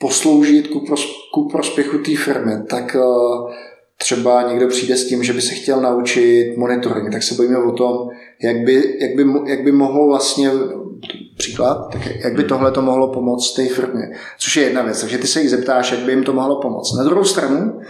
[0.00, 3.50] posloužit ku, pros, ku prospěchu té firmy, tak uh,
[3.96, 7.72] třeba někdo přijde s tím, že by se chtěl naučit monitoring, tak se bojíme o
[7.72, 8.08] tom,
[8.42, 10.50] jak by, jak by, jak by mohlo vlastně
[11.36, 15.18] příklad, tak jak by tohle to mohlo pomoct té firmě, což je jedna věc, takže
[15.18, 16.96] ty se jich zeptáš, jak by jim to mohlo pomoct.
[16.96, 17.80] Na druhou stranu,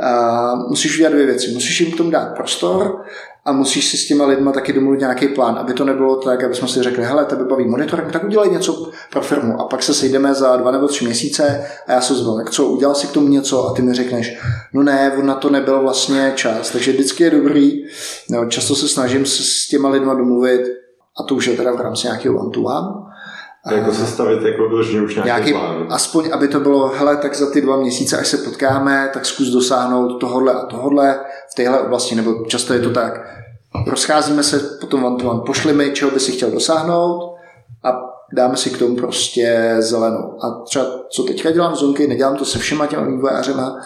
[0.00, 1.50] Uh, musíš udělat dvě věci.
[1.50, 3.04] Musíš jim tomu dát prostor
[3.46, 6.54] a musíš si s těma lidma taky domluvit nějaký plán, aby to nebylo tak, aby
[6.54, 9.60] jsme si řekli, hele, tebe baví monitoring, tak udělej něco pro firmu.
[9.60, 12.66] A pak se sejdeme za dva nebo tři měsíce a já se zvu, tak co,
[12.66, 13.66] udělal si k tomu něco?
[13.66, 14.38] A ty mi řekneš,
[14.72, 17.84] no ne, na to nebyl vlastně čas, takže vždycky je dobrý,
[18.30, 20.60] no, často se snažím se s těma lidma domluvit
[21.20, 23.06] a to už je teda v rámci nějakého one to one,
[23.70, 25.86] jako sestavit jako vyloženě už nějaký, nějaký plán.
[25.90, 29.48] Aspoň, aby to bylo, hele, tak za ty dva měsíce, až se potkáme, tak zkus
[29.48, 31.20] dosáhnout tohodle a tohodle.
[31.52, 33.35] V téhle oblasti, nebo často je to tak,
[33.86, 37.34] rozcházíme se potom one to one, pošli mi, čeho by si chtěl dosáhnout
[37.84, 38.00] a
[38.32, 40.44] dáme si k tomu prostě zelenou.
[40.44, 43.80] A třeba, co teďka dělám v Zonky, nedělám to se všema těma vývojářema,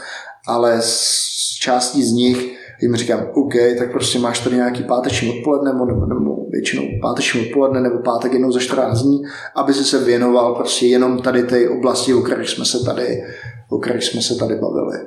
[0.46, 5.72] ale s částí z nich jim říkám, OK, tak prostě máš tady nějaký páteční odpoledne,
[5.72, 9.22] nebo, nebo většinou páteční odpoledne, nebo pátek jednou za 14 dní,
[9.56, 13.24] aby si se věnoval prostě jenom tady té oblasti, o kterých jsme se tady,
[13.70, 14.98] o kterých jsme se tady bavili.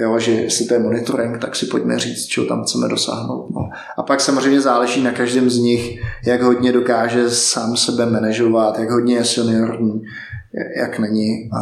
[0.00, 3.48] Jo, že jestli to je monitoring, tak si pojďme říct, čeho tam chceme dosáhnout.
[3.50, 3.70] No.
[3.96, 8.90] A pak samozřejmě záleží na každém z nich, jak hodně dokáže sám sebe manažovat, jak
[8.90, 10.02] hodně je seniorní,
[10.80, 11.50] jak není.
[11.52, 11.60] A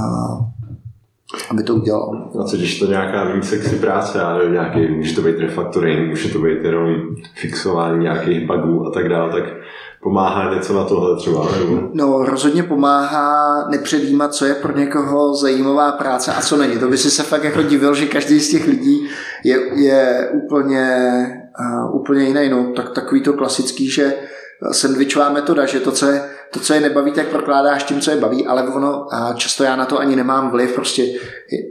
[1.50, 2.30] aby to udělal.
[2.40, 6.08] A co když to nějaká méně sexy práce, já nevím, nějaký, může to být refactoring,
[6.08, 6.96] může to být jenom
[7.34, 9.44] fixování nějakých bugů a tak dále, tak
[10.02, 11.48] pomáhá něco na tohle třeba?
[11.58, 11.88] Nebo?
[11.92, 16.78] No rozhodně pomáhá nepředjímat, co je pro někoho zajímavá práce a co není.
[16.78, 19.08] To by si se fakt jako divil, že každý z těch lidí
[19.44, 20.96] je, je úplně,
[21.60, 22.48] uh, úplně jiný.
[22.48, 24.14] No, tak, takový to klasický, že
[24.70, 28.16] sandwichová metoda, že to, co je to, co je nebaví, tak prokládáš tím, co je
[28.16, 31.06] baví, ale ono, a často já na to ani nemám vliv, prostě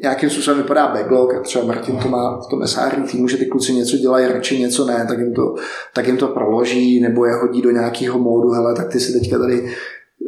[0.02, 3.74] nějakým způsobem vypadá backlog, třeba Martin to má v tom SR týmu, že ty kluci
[3.74, 5.56] něco dělají, radši něco ne, tak jim to,
[5.94, 9.40] tak jim to proloží, nebo je hodí do nějakého módu, hele, tak ty si teďka
[9.40, 9.72] tady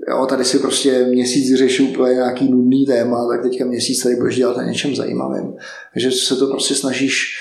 [0.10, 4.36] jo, tady si prostě měsíc řeší úplně nějaký nudný téma, tak teďka měsíc tady budeš
[4.36, 5.54] dělat na něčem zajímavým.
[5.94, 7.40] Takže se to prostě snažíš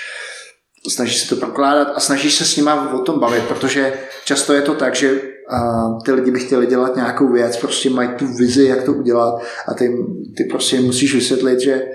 [0.89, 3.93] snažíš se to prokládat a snažíš se s nima o tom bavit, protože
[4.25, 8.09] často je to tak, že a ty lidi by chtěli dělat nějakou věc, prostě mají
[8.09, 9.97] tu vizi, jak to udělat a ty,
[10.37, 11.85] ty prostě musíš vysvětlit, že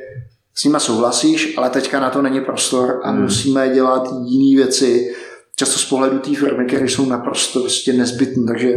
[0.55, 3.22] s nima souhlasíš, ale teďka na to není prostor a hmm.
[3.22, 5.14] musíme dělat jiné věci,
[5.57, 8.74] často z pohledu té firmy, které jsou naprosto prostě nezbytné, takže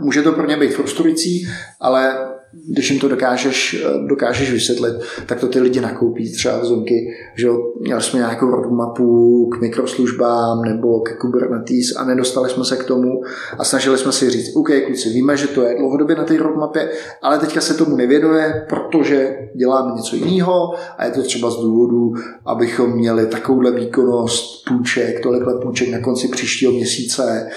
[0.00, 1.48] může to pro ně být frustrující,
[1.80, 2.28] ale
[2.68, 4.94] když jim to dokážeš, dokážeš vysvětlit,
[5.26, 7.48] tak to ty lidi nakoupí třeba zonky, že
[7.80, 13.22] měli jsme nějakou roadmapu k mikroslužbám nebo ke Kubernetes a nedostali jsme se k tomu
[13.58, 16.90] a snažili jsme si říct, OK, kluci, víme, že to je dlouhodobě na té roadmapě,
[17.22, 22.12] ale teďka se tomu nevěnuje, protože děláme něco jiného a je to třeba z důvodu,
[22.46, 27.48] abychom měli takovouhle výkonnost půjček, tolikhle půjček na konci příštího měsíce,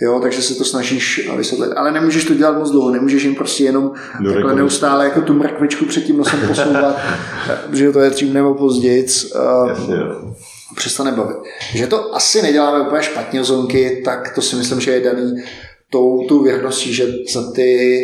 [0.00, 1.72] jo, takže se to snažíš vysvětlit.
[1.76, 5.34] Ale nemůžeš to dělat moc dlouho, nemůžeš jim prostě jenom Do takhle neustále jako tu
[5.34, 6.98] mrkvičku před tím nosem posouvat,
[7.72, 9.06] že to je dřív nebo později.
[9.34, 10.32] Uh,
[10.76, 11.36] přestane bavit.
[11.74, 15.42] Že to asi neděláme úplně špatně zonky, tak to si myslím, že je daný
[15.90, 18.00] tou, tou věrností, že za ty,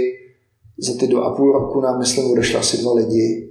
[0.78, 3.48] za ty do a půl roku nám, myslím, odešla asi dva lidi.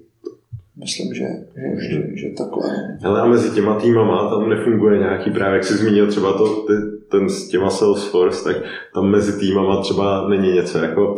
[0.80, 2.98] Myslím, že, že, že, že takhle.
[3.04, 6.74] Ale a mezi těma týmama tam nefunguje nějaký právě, jak jsi zmínil třeba to, ty,
[7.12, 11.16] ten s těma Salesforce, tak tam mezi týmama třeba není něco jako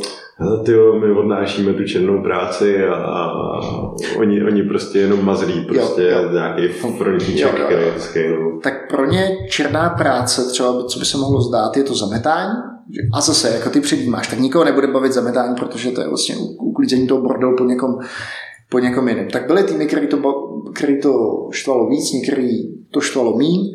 [0.65, 3.31] ty my odnášíme tu černou práci a, a
[4.17, 6.31] oni, oni prostě jenom mazlí prostě jo, jo.
[6.31, 8.59] nějaký frontíček, který je schénu.
[8.63, 12.53] Tak pro ně černá práce, třeba co by se mohlo zdát, je to zametání.
[13.13, 17.07] A zase, jako ty předjímáš, tak nikoho nebude bavit zametání, protože to je vlastně uklízení
[17.07, 17.99] toho bordelu po někom,
[18.69, 19.27] po někom jiném.
[19.27, 20.17] Tak byly týmy, který to,
[20.73, 21.11] který to
[21.51, 22.49] štvalo víc, některý
[22.91, 23.73] to štvalo míň.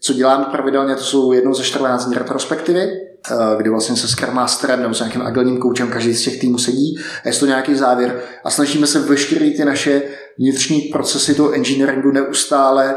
[0.00, 4.34] Co děláme pravidelně, to jsou jednou ze 14 dní retrospektivy, eh, kdy vlastně se Scrum
[4.34, 6.98] Masterem nebo s nějakým agilním koučem každý z těch týmů sedí.
[7.24, 8.20] A je to nějaký závěr.
[8.44, 10.02] A snažíme se veškeré ty naše
[10.38, 12.96] vnitřní procesy toho engineeringu neustále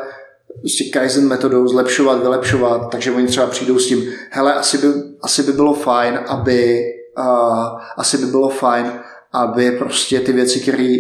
[0.61, 4.87] prostě Kaizen metodou zlepšovat, vylepšovat, takže oni třeba přijdou s tím, hele, asi by,
[5.21, 6.81] asi by bylo fajn, aby
[7.17, 8.91] uh, asi by bylo fajn,
[9.31, 10.97] aby prostě ty věci, které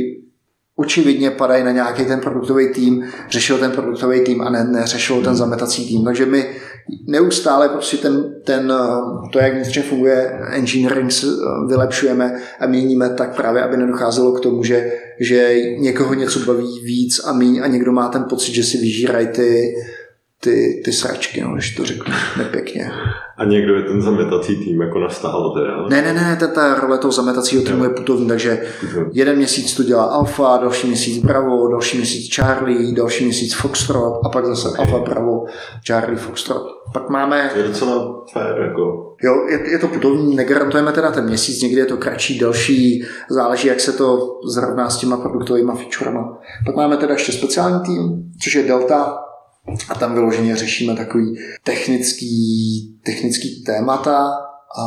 [0.75, 5.35] očividně padají na nějaký ten produktový tým, řešil ten produktový tým a ne, neřešil ten
[5.35, 6.05] zametací tým.
[6.05, 6.45] Takže my
[7.07, 8.73] neustále prostě ten, ten,
[9.33, 11.11] to, jak vnitřně funguje engineering,
[11.67, 17.21] vylepšujeme a měníme tak právě, aby nedocházelo k tomu, že, že někoho něco baví víc
[17.25, 19.73] a míň a někdo má ten pocit, že si vyžírají ty,
[20.43, 22.91] ty, ty sračky, no, když to řeknu nepěkně.
[23.37, 25.87] A někdo je ten zametací tým jako nastálo teda?
[25.89, 28.63] Ne, ne, ne, ta, ta role toho zametacího týmu je putovní, takže
[29.11, 34.29] jeden měsíc to dělá Alfa, další měsíc Bravo, další měsíc Charlie, další měsíc Foxtrot a
[34.29, 35.45] pak zase Alfa, Bravo,
[35.87, 36.63] Charlie, Foxtrot.
[36.93, 37.51] Pak máme...
[37.55, 39.15] Je docela fér, jako.
[39.23, 43.67] Jo, je, je to putovní, negarantujeme teda ten měsíc, někdy je to kratší, delší, záleží,
[43.67, 46.37] jak se to zrovná s těma produktovými featurema.
[46.65, 49.17] Pak máme teda ještě speciální tým, což je Delta,
[49.89, 54.31] a tam vyloženě řešíme takový technický, technický témata
[54.79, 54.85] a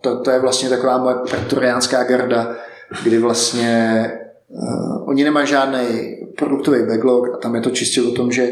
[0.00, 2.56] to, to je vlastně taková moje pretoriánská garda,
[3.02, 4.10] kdy vlastně
[4.48, 8.50] uh, oni nemají žádný produktový backlog a tam je to čistě o tom, že,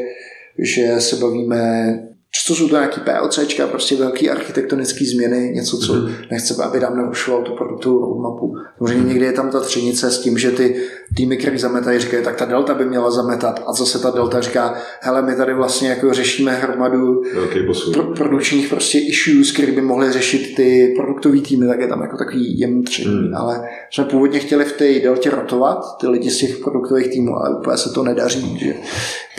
[0.58, 1.98] že se bavíme
[2.32, 6.14] Často jsou to nějaký PLCčka, prostě velký architektonické změny, něco, co mm-hmm.
[6.30, 8.54] nechceme, aby nám narušovalo tu produktovou roadmapu.
[8.78, 10.82] Samozřejmě někdy je tam ta třenice s tím, že ty
[11.16, 13.62] týmy, které zametají, říkají, tak ta delta by měla zametat.
[13.66, 17.22] A zase ta delta říká, hele, my tady vlastně jako řešíme hromadu
[17.92, 22.16] pro, produkčních prostě issues, které by mohly řešit ty produktové týmy, tak je tam jako
[22.16, 23.28] takový jemný tření.
[23.28, 23.34] Mm.
[23.36, 27.58] Ale jsme původně chtěli v té deltě rotovat ty lidi z těch produktových týmů, ale
[27.58, 28.74] úplně se to nedaří, že?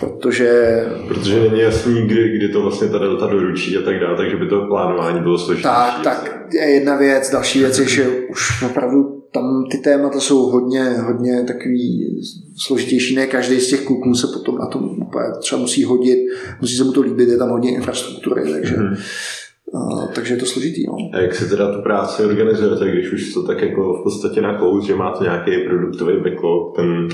[0.02, 0.84] protože...
[1.08, 4.48] Protože není jasný, kdy, kdy to vlastně ta delta doručí a tak dále, takže by
[4.48, 5.70] to plánování bylo složité.
[5.70, 10.38] Tak, tak je jedna věc, další věc je, že už opravdu tam ty témata jsou
[10.38, 12.18] hodně, hodně takový
[12.58, 16.20] složitější, ne každý z těch kluků se potom na tom úplně třeba musí hodit,
[16.62, 18.98] musí se mu to líbit, je tam hodně infrastruktury, takže mm-hmm.
[19.74, 20.86] Uh, takže je to složitý.
[20.88, 20.94] No.
[21.14, 24.60] A jak si teda tu práci organizujete, když už to tak jako v podstatě na
[24.60, 27.08] kous, že máte nějaký produktový backlog, ten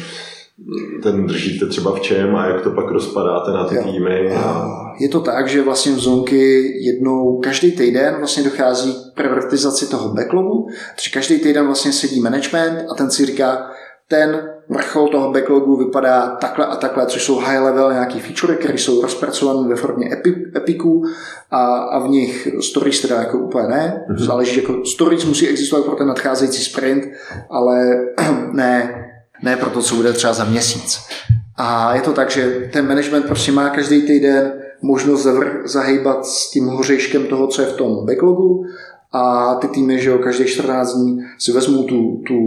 [1.04, 3.84] ten držíte třeba v čem a jak to pak rozpadáte na ty jo.
[3.84, 4.32] týmy?
[4.36, 4.68] A...
[5.00, 10.14] Je to tak, že vlastně v Zonky jednou, každý týden vlastně dochází k prioritizaci toho
[10.14, 13.72] backlogu, takže každý týden vlastně sedí management a ten si říká,
[14.08, 18.78] ten vrchol toho backlogu vypadá takhle a takhle, což jsou high level nějaký feature, které
[18.78, 21.04] jsou rozpracované ve formě epi, epiků
[21.52, 24.06] a, a v nich stories teda jako úplně ne.
[24.10, 24.26] Mm-hmm.
[24.26, 27.04] Záleží, jako stories musí existovat pro ten nadcházející sprint,
[27.50, 27.86] ale
[28.54, 29.04] ne
[29.44, 31.00] ne pro to, co bude třeba za měsíc.
[31.58, 36.52] A je to tak, že ten management prostě má každý týden možnost zavr- zahýbat s
[36.52, 38.66] tím hořejškem toho, co je v tom backlogu
[39.12, 42.38] a ty týmy, že jo, každý 14 dní si vezmou tu, tu,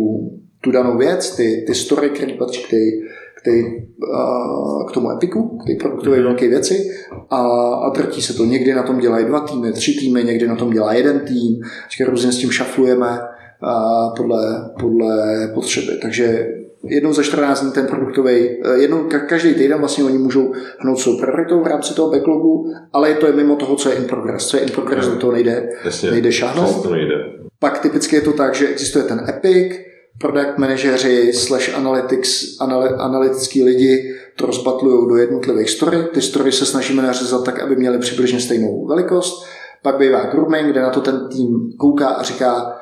[0.60, 3.02] tu danou věc, ty, ty story, které patří k, ty,
[3.38, 6.22] k, ty, uh, k tomu epiku, k té produktové mm.
[6.22, 6.90] velké věci
[7.30, 7.40] a,
[7.74, 8.44] a drtí se to.
[8.44, 11.60] Někdy na tom dělají dva týmy, tři týmy, někdy na tom dělá jeden tým,
[12.06, 15.98] různě s tím šafujeme uh, podle, podle potřeby.
[16.02, 16.48] Takže
[16.84, 21.18] jednou za 14 dní ten produktový, eh, jednou každý týden vlastně oni můžou hnout svou
[21.18, 24.46] prioritou v rámci toho backlogu, ale je to je mimo toho, co je in progress.
[24.46, 26.82] Co je in progress, do toho nejde, Jasně, nejde šáhnout.
[26.82, 27.14] To nejde.
[27.58, 29.72] Pak typicky je to tak, že existuje ten Epic,
[30.18, 32.60] product manažeři slash analytics,
[32.98, 35.96] analytický lidi to rozbatlují do jednotlivých story.
[36.12, 39.46] Ty story se snažíme nařezat tak, aby měly přibližně stejnou velikost.
[39.82, 42.79] Pak bývá grooming, kde na to ten tým kouká a říká,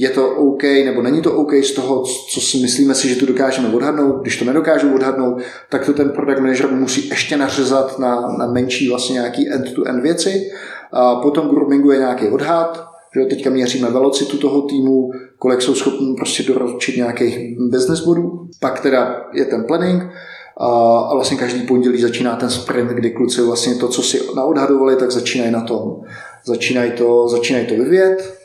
[0.00, 3.26] je to OK nebo není to OK z toho, co si myslíme si, že to
[3.26, 4.22] dokážeme odhadnout.
[4.22, 8.88] Když to nedokážu odhadnout, tak to ten product manager musí ještě nařezat na, na menší
[8.88, 10.50] vlastně nějaký end-to-end věci.
[10.92, 16.14] A potom groomingu je nějaký odhad, že teďka měříme velocitu toho týmu, kolik jsou schopni
[16.14, 18.48] prostě doručit nějakých business bodů.
[18.60, 20.02] Pak teda je ten planning,
[20.60, 25.10] a vlastně každý pondělí začíná ten sprint, kdy kluci vlastně to, co si naodhadovali, tak
[25.10, 26.00] začínají na tom.
[26.44, 28.37] Začínají to, začínají to vyvět,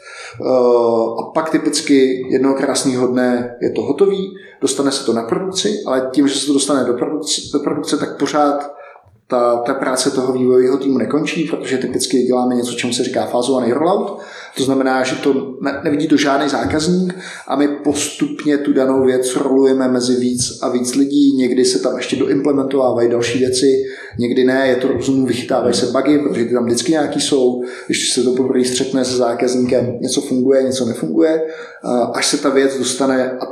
[1.19, 6.09] a pak typicky jednoho krásného dne je to hotový, dostane se to na produkci, ale
[6.13, 8.73] tím, že se to dostane do produkce, do produkce tak pořád
[9.33, 13.71] ta, ta práce toho vývojového týmu nekončí, protože typicky děláme něco, čemu se říká fázovaný
[13.71, 14.19] rollout.
[14.57, 17.15] To znamená, že to ne, nevidí to žádný zákazník
[17.47, 21.37] a my postupně tu danou věc rolujeme mezi víc a víc lidí.
[21.37, 23.83] Někdy se tam ještě doimplementovávají další věci,
[24.19, 27.63] někdy ne, je to rozumů, vychytávají se bugy, protože ty tam vždycky nějaký jsou.
[27.85, 31.41] Když se to poprvé střetne se zákazníkem, něco funguje, něco nefunguje,
[32.13, 33.45] až se ta věc dostane a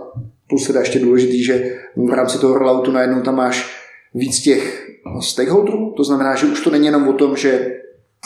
[0.49, 3.80] plus teda ještě důležitý, že v rámci toho rolloutu najednou tam máš
[4.13, 4.87] víc těch
[5.21, 7.81] stakeholderů, to znamená, že už to není jenom o tom, že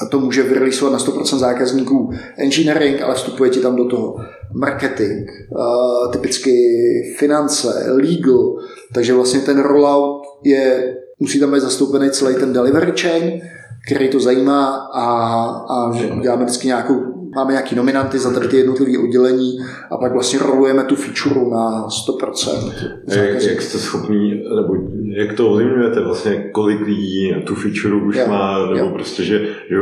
[0.09, 4.15] to může vyreleasovat na 100% zákazníků engineering, ale vstupuje ti tam do toho
[4.53, 5.29] marketing,
[6.11, 6.53] typicky
[7.17, 8.55] finance, legal,
[8.93, 13.41] takže vlastně ten rollout je, musí tam být zastoupený celý ten delivery chain,
[13.87, 15.05] který to zajímá a,
[15.69, 16.95] a děláme vždycky nějakou
[17.35, 19.57] máme nějaký nominanty za tady ty jednotlivé oddělení
[19.91, 22.73] a pak vlastně rolujeme tu feature na 100%.
[23.07, 24.75] Jak, jak jste schopní, nebo
[25.15, 28.91] jak to ovlivňujete vlastně, kolik lidí tu feature už jo, má, nebo jo.
[28.93, 29.75] prostě, že, že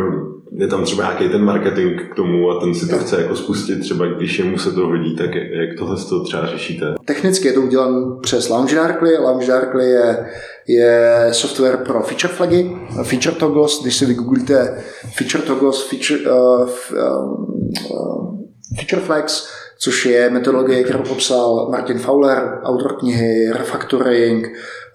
[0.57, 3.79] je tam třeba nějaký ten marketing k tomu a ten si to chce jako spustit,
[3.79, 6.85] třeba když jemu se to hodí, tak jak tohle to třeba řešíte?
[7.05, 9.17] Technicky je to udělané přes LaunchDarkly.
[9.17, 10.25] LaunchDarkly je,
[10.67, 12.71] je software pro feature flagy,
[13.03, 14.83] feature toggles, když si vygooglíte
[15.17, 18.37] feature toggles, feature, uh, uh,
[18.75, 19.47] feature flags,
[19.79, 24.47] což je metodologie, kterou popsal Martin Fowler, autor knihy Refactoring,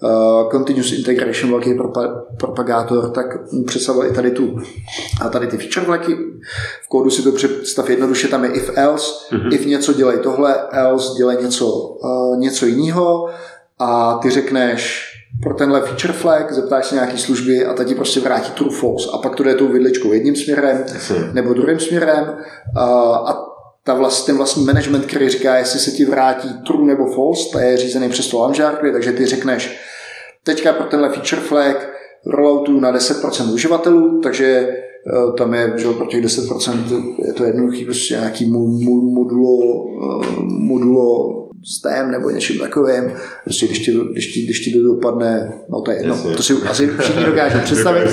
[0.03, 1.75] uh, Continuous Integration, velký
[2.37, 3.27] propagátor, tak
[3.67, 4.59] představil i tady tu
[5.21, 6.17] a tady ty feature vlaky.
[6.85, 9.55] V kódu si to představ jednoduše, tam je if else, mm-hmm.
[9.55, 13.29] if něco dělej tohle, else dělej něco, uh, něco jiného.
[13.79, 15.05] A ty řekneš
[15.43, 19.09] pro tenhle feature flag, zeptáš se nějaký služby a ta ti prostě vrátí true false.
[19.13, 20.85] A pak to jde tou vidličkou jedním směrem
[21.33, 22.25] nebo druhým směrem.
[22.77, 22.83] Uh,
[23.15, 23.45] a
[23.85, 27.59] ta vlast, ten vlastní management, který říká, jestli se ti vrátí true nebo false, to
[27.59, 29.81] je řízený přes to Lamžárkly, takže ty řekneš,
[30.45, 31.89] teďka pro tenhle feature flag
[32.27, 37.85] rolloutu na 10% uživatelů, takže eh, tam je, že pro těch 10% je to jednoduchý,
[37.85, 38.51] prostě nějaký
[39.15, 39.87] modulo,
[40.23, 43.13] eh, modulo stem nebo něčím takovým.
[43.45, 46.53] Prostě když ti, když ti, když ti to dopadne, no to je jedno, to si
[46.53, 48.11] asi všichni dokážou představit.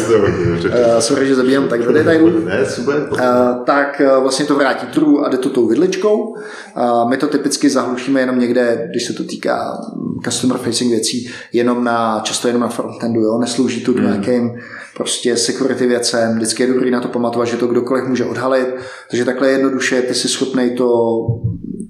[0.66, 2.46] uh, sorry, že zabíjám tak do detailů.
[2.46, 3.08] Ne, super.
[3.12, 3.20] Uh,
[3.66, 6.18] tak uh, vlastně to vrátí true a jde to tou vidličkou.
[6.18, 9.78] Uh, my to typicky zahlušíme jenom někde, když se to týká
[10.24, 13.38] customer facing věcí, jenom na, často jenom na frontendu, jo?
[13.40, 14.04] neslouží to hmm.
[14.04, 14.52] nějakým
[14.96, 18.68] prostě security věcem, vždycky je dobrý na to pamatovat, že to kdokoliv může odhalit,
[19.10, 21.18] takže takhle jednoduše ty jsi schopný to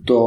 [0.06, 0.20] to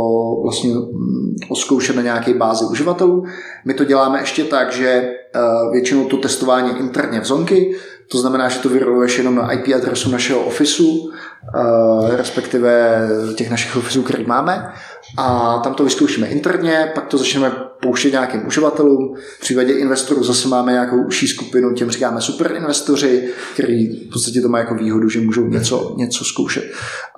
[0.42, 3.24] vlastně mm, oskoušet na nějaké bázi uživatelů.
[3.64, 5.40] My to děláme ještě tak, že eh,
[5.72, 7.76] většinou to testování interně v zonky,
[8.10, 13.00] to znamená, že to vyroluješ jenom na IP adresu našeho ofisu, eh, respektive
[13.34, 14.72] těch našich ofisů, které máme.
[15.16, 17.52] A tam to vyzkoušíme interně, pak to začneme
[17.82, 19.14] pouštět nějakým uživatelům.
[19.36, 24.40] V případě investorů zase máme nějakou užší skupinu, těm říkáme super investoři, kteří v podstatě
[24.40, 26.64] to mají jako výhodu, že můžou něco, něco zkoušet.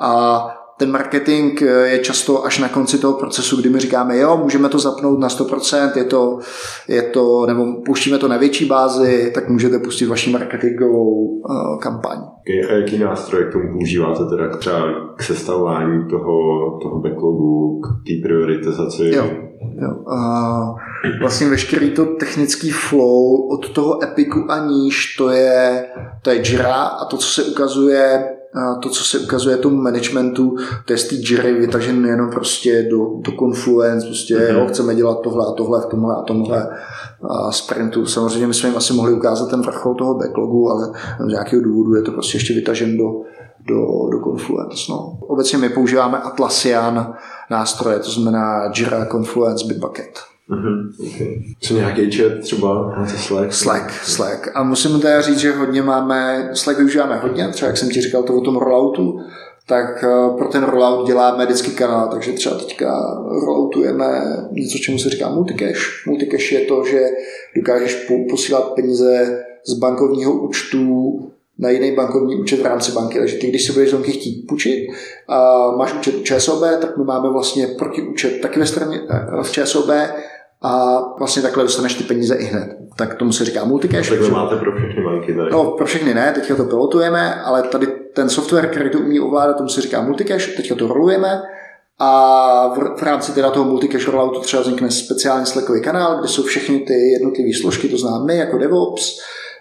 [0.01, 0.41] A
[0.81, 4.69] ten marketing eh, je často až na konci toho procesu, kdy my říkáme, jo, můžeme
[4.69, 6.39] to zapnout na 100%, je to,
[6.89, 12.19] je to nebo pouštíme to na větší bázi, tak můžete pustit vaši marketingovou uh, kampaň.
[12.69, 14.81] A jaký nástroj k tomu používáte teda třeba
[15.17, 16.39] k sestavování toho,
[16.83, 19.11] toho backlogu, k té prioritizaci?
[19.15, 19.25] Jo,
[19.83, 19.91] jo.
[20.07, 20.79] Uh,
[21.21, 25.87] vlastně veškerý to technický flow od toho Epiku a níž, to je,
[26.23, 28.25] to je Jira a to, co se ukazuje
[28.83, 32.99] to, co se ukazuje tomu managementu, to je z té Jiry vytažený jenom prostě do,
[32.99, 34.59] do Confluence, prostě mm-hmm.
[34.59, 36.69] jo, chceme dělat tohle a tohle v tomhle a tomhle
[37.31, 38.07] a sprintu.
[38.07, 41.95] Samozřejmě my jsme jim asi mohli ukázat ten vrchol toho backlogu, ale z nějakého důvodu
[41.95, 43.05] je to prostě ještě vytažen do,
[43.69, 44.77] do, do Confluence.
[44.89, 45.19] No.
[45.21, 47.15] Obecně my používáme Atlassian
[47.51, 50.19] nástroje, to znamená Jira, Confluence, Bitbucket.
[50.51, 50.91] Mm-hmm.
[51.15, 51.43] Okay.
[51.61, 52.95] Co nějaký chat třeba?
[53.07, 53.53] Slack?
[53.53, 54.49] Slack, Slack.
[54.55, 58.23] A musím teda říct, že hodně máme, Slack využíváme hodně, třeba jak jsem ti říkal
[58.23, 59.21] to o tom rolloutu,
[59.67, 63.01] tak eh, pro ten rollout děláme vždycky kanál, takže třeba teďka
[63.47, 64.07] rolloutujeme
[64.51, 65.81] něco, čemu se říká multicache.
[66.07, 67.01] Multicache je to, že
[67.57, 71.15] dokážeš posílat peníze z bankovního účtu
[71.61, 73.19] na jiný bankovní účet v rámci banky.
[73.19, 74.89] Takže ty, když si budeš zonky chtít půjčit
[75.29, 79.53] a máš účet u ČSOB, tak my máme vlastně protiúčet taky ve straně eh, v
[79.53, 79.91] ČSOB
[80.63, 82.77] a vlastně takhle dostaneš ty peníze i hned.
[82.97, 84.09] Tak tomu se říká multicash.
[84.09, 85.51] Takže máte pro všechny banky tady.
[85.51, 89.57] No, pro všechny ne, teďka to pilotujeme, ale tady ten software, který to umí ovládat,
[89.57, 91.43] tomu se říká multicash, teďka to rolujeme
[91.99, 96.43] a v, v rámci teda toho multicache rolloutu třeba vznikne speciální Slackový kanál, kde jsou
[96.43, 99.21] všechny ty jednotlivé složky, to znamená my jako DevOps,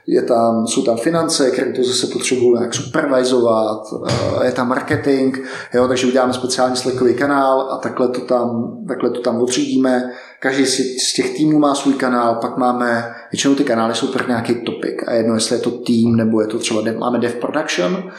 [0.10, 5.38] je tam, jsou tam finance, které to zase potřebují nějak supervizovat, eh, je tam marketing,
[5.74, 10.12] jo, takže uděláme speciální Slackový kanál a takhle to tam, takhle to tam odřídíme.
[10.40, 14.56] Každý z těch týmů má svůj kanál, pak máme, většinou ty kanály jsou pro nějaký
[14.56, 18.12] topic a jedno, jestli je to tým nebo je to třeba, máme dev production,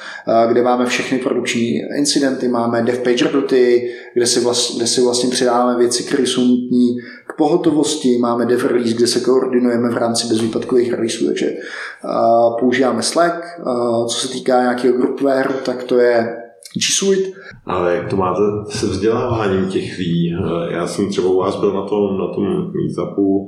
[0.48, 5.30] kde máme všechny produkční incidenty, máme dev page roboty, kde si, vlast, kde si vlastně
[5.30, 10.26] přidáváme věci, které jsou nutné k pohotovosti, máme dev release, kde se koordinujeme v rámci
[10.26, 13.44] bezvýpadkových releaseů, takže uh, používáme Slack.
[13.58, 16.39] Uh, co se týká nějakého groupwareu, tak to je
[16.76, 17.30] G Suite.
[17.66, 20.36] Ale jak to máte se vzděláváním těch lidí?
[20.70, 23.46] Já jsem třeba u vás byl na tom, na tom meetupu.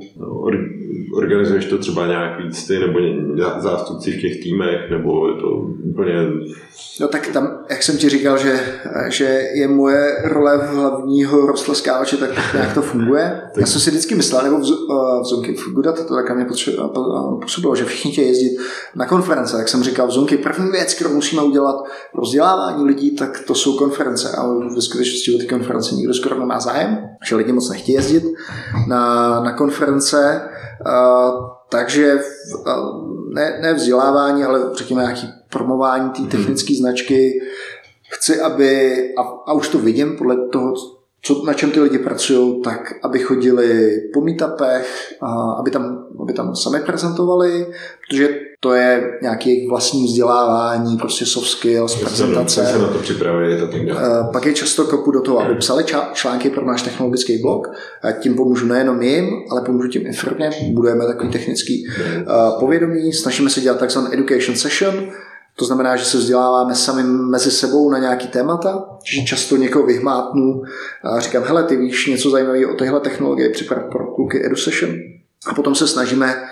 [1.15, 2.99] Organizuješ to třeba nějak víc ty, nebo
[3.59, 5.47] zástupci v těch týmech, nebo je to
[5.91, 6.13] úplně...
[7.01, 8.59] No tak tam, jak jsem ti říkal, že,
[9.09, 13.41] že je moje role v hlavního rostleskávače, tak nějak to funguje.
[13.57, 14.61] Já jsem si vždycky myslel, nebo v,
[15.21, 16.45] v Zonky v Gudat to tak mě
[17.41, 18.57] působilo, že všichni chtějí jezdit
[18.95, 19.57] na konference.
[19.57, 21.75] Tak jsem říkal, v Zonky první věc, kterou musíme udělat
[22.13, 24.29] pro vzdělávání lidí, tak to jsou konference.
[24.37, 28.23] Ale ve skutečnosti o ty konference nikdo skoro nemá zájem, že lidi moc nechtějí jezdit
[28.87, 30.41] na, na konference.
[30.87, 32.19] Uh, takže
[32.67, 37.41] uh, ne, ne vzdělávání, ale řekněme nějaký promování té technické značky.
[38.09, 40.73] Chci, aby, a, a už to vidím podle toho,
[41.25, 46.33] co, na čem ty lidi pracují, tak aby chodili po meetupech, a aby, tam, aby
[46.33, 47.67] tam sami prezentovali,
[48.07, 52.65] protože to je nějaký vlastní vzdělávání, prostě soft skills, prezentace.
[52.65, 56.49] Se na to připravili, to uh, Pak je často kopu do toho, aby psali články
[56.49, 57.67] pro náš technologický blog.
[58.01, 60.49] A tím pomůžu nejenom jim, ale pomůžu tím i firmě.
[60.73, 63.13] Budujeme takový technický uh, povědomí.
[63.13, 64.93] Snažíme se dělat takzvaný education session,
[65.55, 70.61] to znamená, že se vzděláváme sami mezi sebou na nějaký témata, že často někoho vyhmátnu
[71.03, 74.91] a říkám, hele, ty víš něco zajímavého o téhle technologii, připravit pro kluky EduSession.
[75.47, 76.43] A potom se snažíme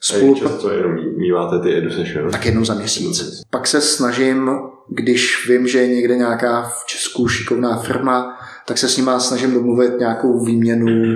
[0.00, 0.36] spolu...
[0.36, 2.30] A často jenom míváte ty EduSession?
[2.30, 3.42] Tak jednou za měsíc.
[3.50, 4.50] Pak se snažím,
[4.88, 9.54] když vím, že je někde nějaká v Česku šikovná firma, tak se s nima snažím
[9.54, 11.14] domluvit nějakou výměnu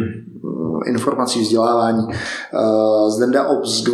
[0.86, 2.06] informací, vzdělávání.
[2.10, 3.88] Eh, z Denda Ops, z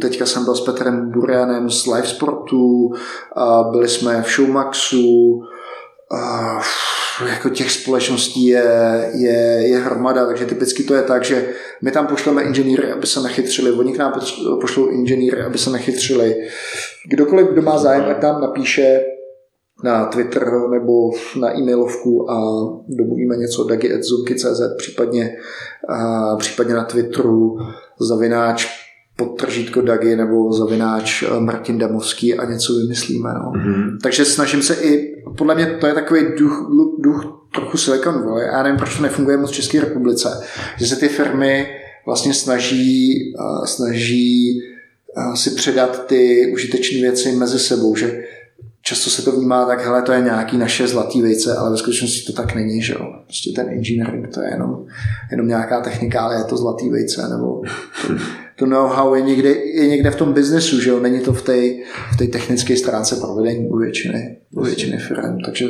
[0.00, 2.92] teďka jsem byl s Petrem Burianem z Live Sportu,
[3.70, 5.40] byli jsme v Showmaxu,
[7.28, 8.64] jako těch společností je,
[9.14, 11.48] je, je hromada, takže typicky to je tak, že
[11.82, 14.12] my tam pošleme inženýry, aby se nachytřili, oni k nám
[14.60, 16.48] pošlou inženýry, aby se nachytřili.
[17.10, 19.00] Kdokoliv, kdo má zájem, tak tam napíše
[19.84, 21.10] na Twitter nebo
[21.40, 22.40] na e-mailovku a
[22.88, 25.36] domluvíme něco dagi.zunky.cz, případně,
[25.88, 27.58] a případně na Twitteru
[28.00, 28.84] zavináč
[29.16, 33.30] podtržítko Dagi nebo zavináč eh, Martin Damovský a něco vymyslíme.
[33.34, 33.52] No.
[33.52, 33.98] Mm-hmm.
[34.02, 37.24] Takže snažím se i, podle mě to je takový duch, duch
[37.54, 38.46] trochu Silicon Valley.
[38.46, 40.28] Já nevím, proč to nefunguje moc v České republice.
[40.78, 41.66] Že se ty firmy
[42.06, 44.60] vlastně snaží, uh, snaží
[45.16, 48.24] uh, si předat ty užitečné věci mezi sebou, že
[48.86, 52.32] často se to vnímá tak, hele, to je nějaký naše zlatý vejce, ale ve skutečnosti
[52.32, 53.12] to tak není, že jo.
[53.24, 54.86] Prostě ten engineering, to je jenom,
[55.30, 57.62] jenom nějaká technika, ale je to zlatý vejce, nebo
[58.56, 61.56] to, know-how je někde, je někde v tom biznesu, že jo, není to v té
[62.12, 65.66] v technické stránce provedení u většiny, u většiny firm, takže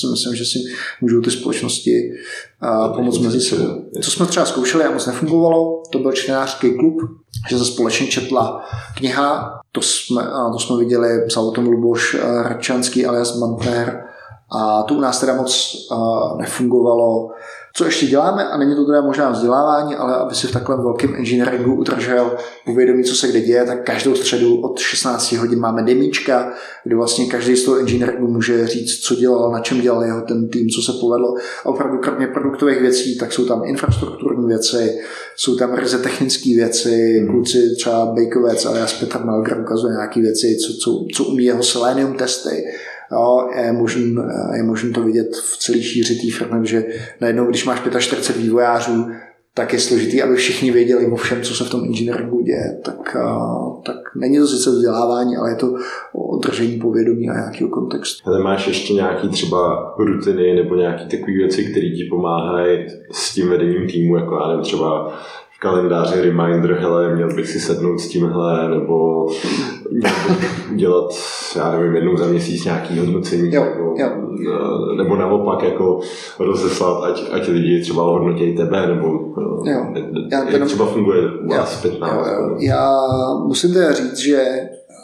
[0.00, 0.58] si myslím, že si
[1.00, 2.12] můžou ty společnosti
[2.60, 3.84] a, pomoct mezi sebou.
[4.02, 6.96] Co jsme třeba zkoušeli a moc nefungovalo, to byl čtenářský klub,
[7.48, 8.64] že se společně četla
[8.96, 10.22] kniha, to jsme,
[10.52, 14.04] to jsme viděli, psal o tom Luboš Radčanský alias Mantner,
[14.60, 17.30] a to u nás teda moc uh, nefungovalo
[17.76, 21.14] co ještě děláme, a není to teda možná vzdělávání, ale aby si v takovém velkém
[21.14, 26.52] engineeringu udržel povědomí, co se kde děje, tak každou středu od 16 hodin máme demíčka,
[26.84, 30.48] kde vlastně každý z toho engineeringu může říct, co dělal, na čem dělal jeho ten
[30.48, 31.34] tým, co se povedlo.
[31.64, 34.98] A opravdu kromě produktových věcí, tak jsou tam infrastrukturní věci,
[35.36, 40.20] jsou tam ryze technické věci, kluci třeba Bejkovec, ale já s Petr Melger ukazuje nějaké
[40.20, 42.64] věci, co, co, co umí jeho Selenium testy,
[43.14, 44.02] Jo, je možné
[44.56, 46.84] je možný to vidět v celé šíři té firmy, že
[47.20, 49.06] najednou, když máš 45 vývojářů,
[49.54, 52.78] tak je složitý, aby všichni věděli o všem, co se v tom engineeringu děje.
[52.84, 53.16] Tak,
[53.86, 55.74] tak není to sice vzdělávání, ale je to
[56.12, 58.30] o držení povědomí a nějakého kontextu.
[58.30, 63.48] Ale máš ještě nějaký třeba rutiny nebo nějaké takové věci, které ti pomáhají s tím
[63.48, 65.18] vedením týmu, jako já nevím, třeba
[65.60, 69.26] kalendáři reminder, hele, měl bych si sednout s tímhle, nebo
[70.70, 71.10] dělat,
[71.56, 74.08] já nevím, jednou za měsíc nějaký hodnocení, jo, nebo, jo.
[74.92, 76.00] Eh, nebo naopak jako
[76.38, 79.06] rozeslat, ať, ať lidi třeba hodnotějí tebe, nebo
[79.66, 79.86] eh, jo.
[80.32, 82.24] Já jak jenom, třeba funguje u vás zpětná.
[82.58, 83.00] Já
[83.46, 84.44] musím teda říct, že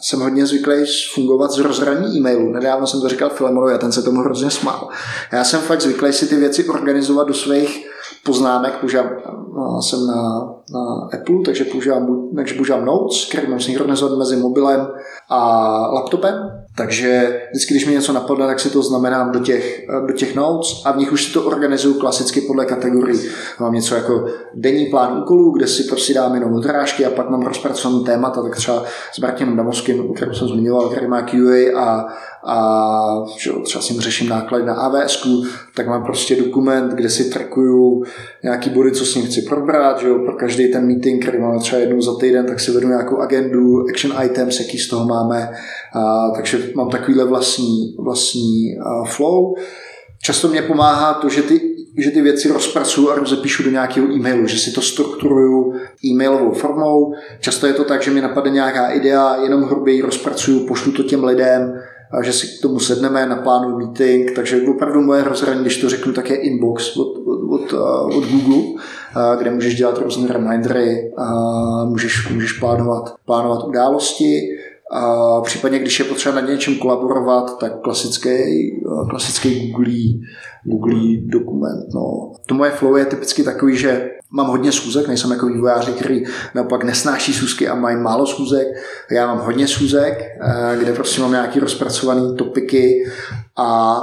[0.00, 0.74] jsem hodně zvyklý
[1.14, 2.52] fungovat z rozhraní e-mailu.
[2.52, 4.88] Nedávno jsem to říkal Filemonovi a ten se tomu hrozně smál.
[5.32, 7.86] Já jsem fakt zvyklý si ty věci organizovat do svých
[8.24, 9.10] poznámek, používám,
[9.80, 10.22] jsem na,
[10.74, 14.88] na Apple, takže používám, takže používám Notes, který mám synchronizovat mezi mobilem
[15.28, 16.34] a laptopem.
[16.76, 20.82] Takže vždycky, když mi něco napadne, tak si to znamenám do těch, do těch notes
[20.84, 23.20] a v nich už si to organizuju klasicky podle kategorií.
[23.60, 27.42] Mám něco jako denní plán úkolů, kde si prostě dám jenom odrážky a pak mám
[27.42, 32.06] rozpracovaný témata, tak třeba s Martinem Damovským, který jsem zmiňoval, který má QA a,
[32.46, 35.28] a že třeba si řeším náklady na AWS,
[35.76, 38.02] tak mám prostě dokument, kde si trackuju
[38.42, 41.58] nějaký body, co s ním chci probrat, že jo, pro každý ten meeting, který máme
[41.58, 45.50] třeba jednou za týden, tak si vedu nějakou agendu, action items, jaký z toho máme,
[45.94, 49.54] a, takže mám takovýhle vlastní, vlastní a, flow.
[50.22, 51.60] Často mě pomáhá to, že ty,
[51.98, 57.14] že ty věci rozpracuju a rozepíšu do nějakého e-mailu, že si to strukturuju e-mailovou formou.
[57.40, 61.02] Často je to tak, že mi napadne nějaká idea, jenom hrubě ji rozpracuju, pošlu to
[61.02, 61.72] těm lidem,
[62.12, 65.88] a že si k tomu sedneme, na plánu meeting, takže opravdu moje rozhraní, když to
[65.88, 67.14] řeknu, tak je inbox od,
[67.62, 68.82] od, od, od Google,
[69.38, 71.30] kde můžeš dělat různé remindery, a
[71.84, 74.48] můžeš, můžeš plánovat, plánovat události,
[74.92, 78.30] a případně, když je potřeba na něčem kolaborovat, tak klasický,
[79.10, 79.94] klasický Google,
[80.64, 81.86] Google dokument.
[81.94, 82.32] No.
[82.46, 86.84] To moje flow je typicky takový, že mám hodně schůzek, nejsem jako vývojáři, který naopak
[86.84, 88.66] nesnáší schůzky a mají málo schůzek.
[89.10, 93.04] Já mám hodně schůzek, eh, kde prostě mám nějaký rozpracovaný topiky
[93.56, 94.00] a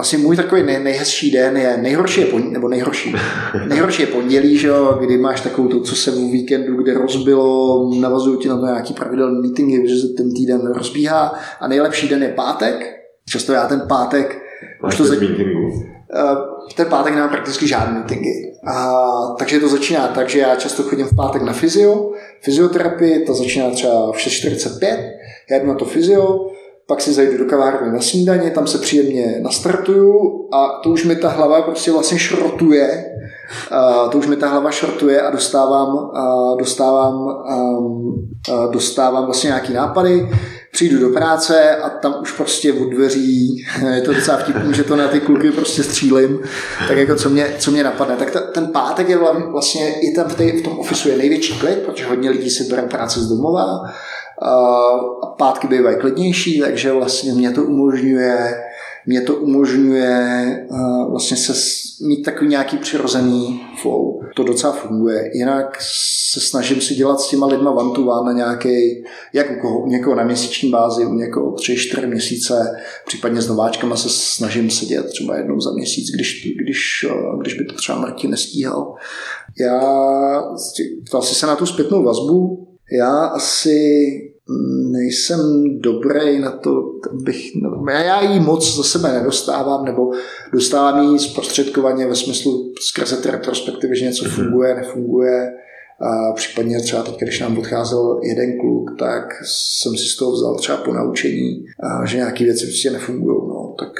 [0.00, 3.14] Vlastně můj takový nej, nejhezčí den je, nejhorší je pondělí, nebo nejhorší,
[3.68, 7.90] nejhorší je pondělí, že jo, kdy máš takovou to, co se v víkendu, kde rozbilo,
[8.00, 12.22] navazují ti na to nějaký pravidelný meetingy, že se ten týden rozbíhá a nejlepší den
[12.22, 13.00] je pátek.
[13.28, 14.38] Často já ten pátek
[14.82, 16.36] Máš to zač- eh,
[16.76, 18.52] ten pátek nemám prakticky žádné meetingy.
[18.66, 18.96] A,
[19.38, 22.10] takže to začíná tak, že já často chodím v pátek na fyzio,
[22.42, 25.12] fyzioterapii, to začíná třeba v 6.45,
[25.50, 26.50] já jdu na to fyzio,
[26.90, 30.12] pak si zajdu do kavárny na snídaně, tam se příjemně nastartuju
[30.52, 33.04] a to už mi ta hlava prostě vlastně šrotuje,
[34.10, 36.10] to už mi ta hlava šrotuje a dostávám,
[36.58, 37.28] dostávám,
[38.72, 40.28] dostávám vlastně nějaký nápady,
[40.72, 43.64] přijdu do práce a tam už prostě od dveří,
[43.94, 46.40] je to docela vtipný, že to na ty kluky prostě střílim,
[46.88, 48.16] tak jako co mě, co mě napadne.
[48.16, 49.18] Tak ta, ten pátek je
[49.52, 52.64] vlastně, i tam v, té, v tom ofisu je největší klid, protože hodně lidí si
[52.64, 53.66] bere práce z domova,
[54.42, 58.54] a pátky bývají klidnější, takže vlastně mě to umožňuje
[59.06, 60.66] mě to umožňuje
[61.10, 61.52] vlastně se
[62.06, 64.20] mít takový nějaký přirozený flow.
[64.36, 65.30] To docela funguje.
[65.34, 65.78] Jinak
[66.32, 69.80] se snažím si dělat s těma lidma one to one na nějaký, jak u, koho,
[69.80, 74.70] u někoho na měsíční bázi, u někoho tři, čtyři měsíce, případně s nováčkama se snažím
[74.70, 77.06] sedět třeba jednou za měsíc, když, když,
[77.40, 78.94] když by to třeba Martin nestíhal.
[79.60, 79.80] Já
[81.18, 83.80] asi se na tu zpětnou vazbu já asi
[84.90, 85.40] nejsem
[85.80, 86.70] dobrý na to,
[87.12, 87.52] bych,
[87.88, 90.10] já jí moc za sebe nedostávám, nebo
[90.52, 94.34] dostávám jí zprostředkovaně ve smyslu skrze ty retrospektivy, že něco mhm.
[94.34, 95.52] funguje, nefunguje.
[96.02, 100.58] A případně třeba teď, když nám odcházel jeden kluk, tak jsem si z toho vzal
[100.58, 101.64] třeba po naučení,
[102.04, 103.38] že nějaké věci prostě nefungují.
[103.48, 103.74] No.
[103.78, 103.92] Tak,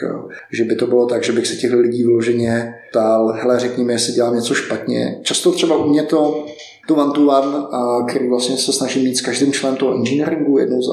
[0.52, 3.92] že by to bylo tak, že bych se těch lidí vloženě ptal, hele, řekni mi,
[3.92, 5.20] jestli dělám něco špatně.
[5.22, 6.46] Často třeba u mě to
[6.90, 7.66] to one to one,
[8.08, 10.92] který vlastně se snažím mít s každým členem toho engineeringu jednou za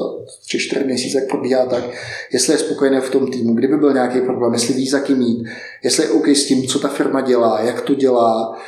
[0.80, 1.84] 3-4 měsíce, jak probíhá tak,
[2.32, 5.44] jestli je spokojený v tom týmu, kdyby byl nějaký problém, jestli ví, za kým mít,
[5.82, 8.58] jestli je OK s tím, co ta firma dělá, jak to dělá,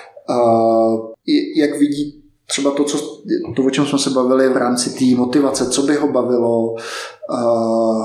[1.56, 3.22] jak vidí třeba to, co,
[3.56, 6.74] to, o čem jsme se bavili v rámci té motivace, co by ho bavilo,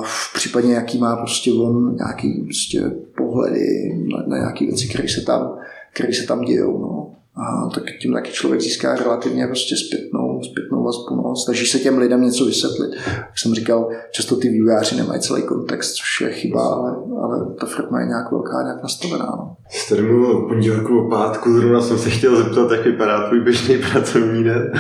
[0.04, 2.82] v případě jaký má prostě on nějaký prostě
[3.18, 5.58] pohledy na, na nějaké věci, které se tam,
[5.94, 6.78] které se tam dějou.
[6.78, 11.16] No a tak tím taky člověk získá relativně prostě zpětnou, zpětnou vazbu.
[11.16, 11.36] No.
[11.36, 12.92] Snaží se těm lidem něco vysvětlit.
[13.08, 17.66] Jak jsem říkal, často ty vývojáři nemají celý kontext, což je chyba, ale, ale ta
[17.66, 19.26] firma je nějak velká, nějak nastavená.
[19.26, 19.56] No.
[19.70, 23.78] Jste mluvil o pondělku, o pátku, zrovna jsem se chtěl zeptat, jak vypadá tvůj běžný
[23.92, 24.72] pracovní den.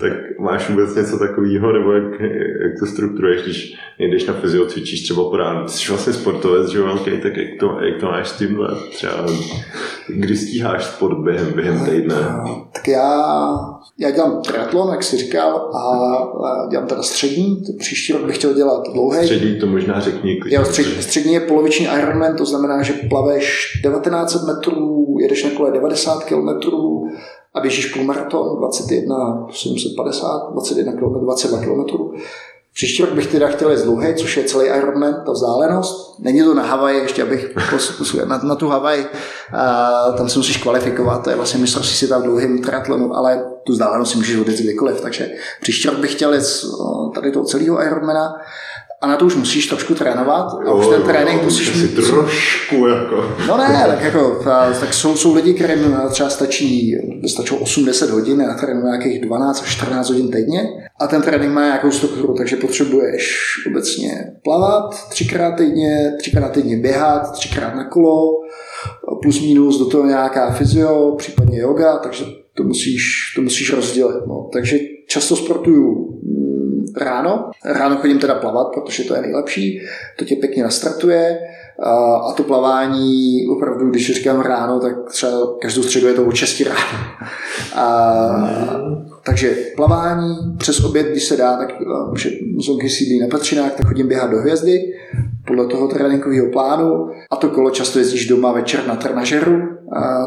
[0.00, 2.20] tak máš vůbec něco takového, nebo jak,
[2.62, 5.68] jak to strukturuješ, když jdeš na fyzio, cvičíš třeba po ránu.
[5.68, 8.68] Jsi vlastně sportovec, že velký, tak jak to, jak to máš s tímhle?
[8.90, 9.26] Třeba
[10.08, 11.99] kdy stíháš sport během, během týdne?
[12.72, 13.26] Tak já,
[13.98, 17.62] já dělám triatlon, jak jsi říkal, a dělám teda střední.
[17.78, 19.24] Příští rok bych chtěl dělat dlouhý.
[19.24, 20.40] Střední to možná řekni.
[20.46, 25.70] Jo, střední, střední je poloviční Ironman, to znamená, že plaveš 1900 metrů, jedeš na kole
[25.70, 26.48] 90 km,
[27.54, 31.84] a běžíš půlmaraton 21 750, 21 km, 22 km.
[32.74, 36.18] Příští rok bych teda chtěl jít dlouhé, což je celý Ironman, ta vzdálenost.
[36.18, 37.50] Není to na Havaj, ještě abych
[38.24, 39.06] na, na tu Havaj,
[40.16, 44.12] tam se musíš kvalifikovat, to je vlastně mistrovství světa v dlouhém triatlonu, ale tu vzdálenost
[44.12, 46.64] si můžeš odjet kdykoliv, takže příští rok bych chtěl jít
[47.14, 48.32] tady toho celého Ironmana
[49.02, 51.94] a na to už musíš trošku trénovat a už ten trénink musíš mít...
[51.94, 53.36] trošku jako...
[53.48, 54.40] No ne, tak jako,
[54.80, 56.92] tak jsou, jsou lidi, kterým třeba stačí,
[57.26, 60.62] stačí 8-10 hodin a trénují nějakých 12 až 14 hodin týdně
[61.00, 67.32] a ten trénink má nějakou strukturu, takže potřebuješ obecně plavat třikrát týdně, třikrát týdně běhat,
[67.32, 68.30] třikrát na kolo,
[69.22, 72.24] plus minus do toho nějaká fyzio, případně yoga, takže
[72.56, 73.02] to musíš,
[73.36, 74.26] to musíš rozdělit.
[74.26, 74.48] No.
[74.52, 74.78] Takže
[75.08, 76.20] často sportuju
[76.96, 77.50] ráno.
[77.64, 79.80] Ráno chodím teda plavat, protože to je nejlepší,
[80.16, 81.38] to tě pěkně nastartuje.
[82.28, 86.60] A to plavání, opravdu, když říkám ráno, tak třeba každou středu je to o 6
[86.60, 86.98] ráno.
[87.74, 88.00] A,
[89.24, 91.68] takže plavání přes oběd, když se dá, tak
[92.66, 94.92] zonky sídlí na Petřinách, tak chodím běhat do hvězdy
[95.50, 99.62] podle toho tréninkového plánu a to kolo často jezdíš doma večer na trenažeru,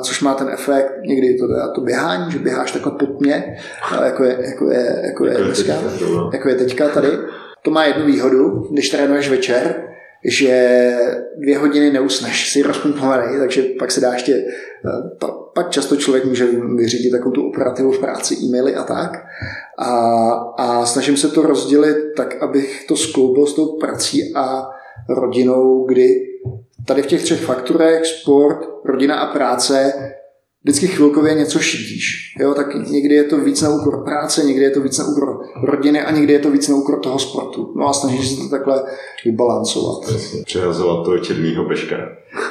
[0.01, 3.57] což má ten efekt, někdy to, to běhání, že běháš takhle pod mě,
[4.05, 5.73] jako je, jako je, jako je, dneska,
[6.33, 7.09] jako je teďka tady.
[7.61, 9.83] To má jednu výhodu, když trénuješ večer,
[10.25, 10.91] že
[11.37, 14.45] dvě hodiny neusneš, si rozpumpovaný, takže pak se dá ještě,
[15.55, 19.11] pak často člověk může vyřídit takovou tu operativu v práci, e-maily a tak.
[19.77, 19.91] A,
[20.57, 24.69] a snažím se to rozdělit tak, abych to skloubil s tou prací a
[25.09, 26.07] rodinou, kdy
[26.87, 29.93] tady v těch třech faktorech, sport, rodina a práce,
[30.63, 32.35] vždycky chvilkově něco šidíš.
[32.39, 35.39] Jo, tak někdy je to víc na úkor práce, někdy je to víc na úkor
[35.63, 37.73] rodiny a někdy je to víc na úkor toho sportu.
[37.75, 38.83] No a snažíš se to takhle
[39.25, 40.13] vybalancovat.
[40.45, 41.95] Přehazovat toho černého peška.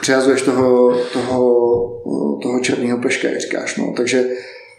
[0.01, 3.77] Přehazuješ toho, toho, toho černého peška, říkáš.
[3.77, 3.95] No.
[3.97, 4.25] Takže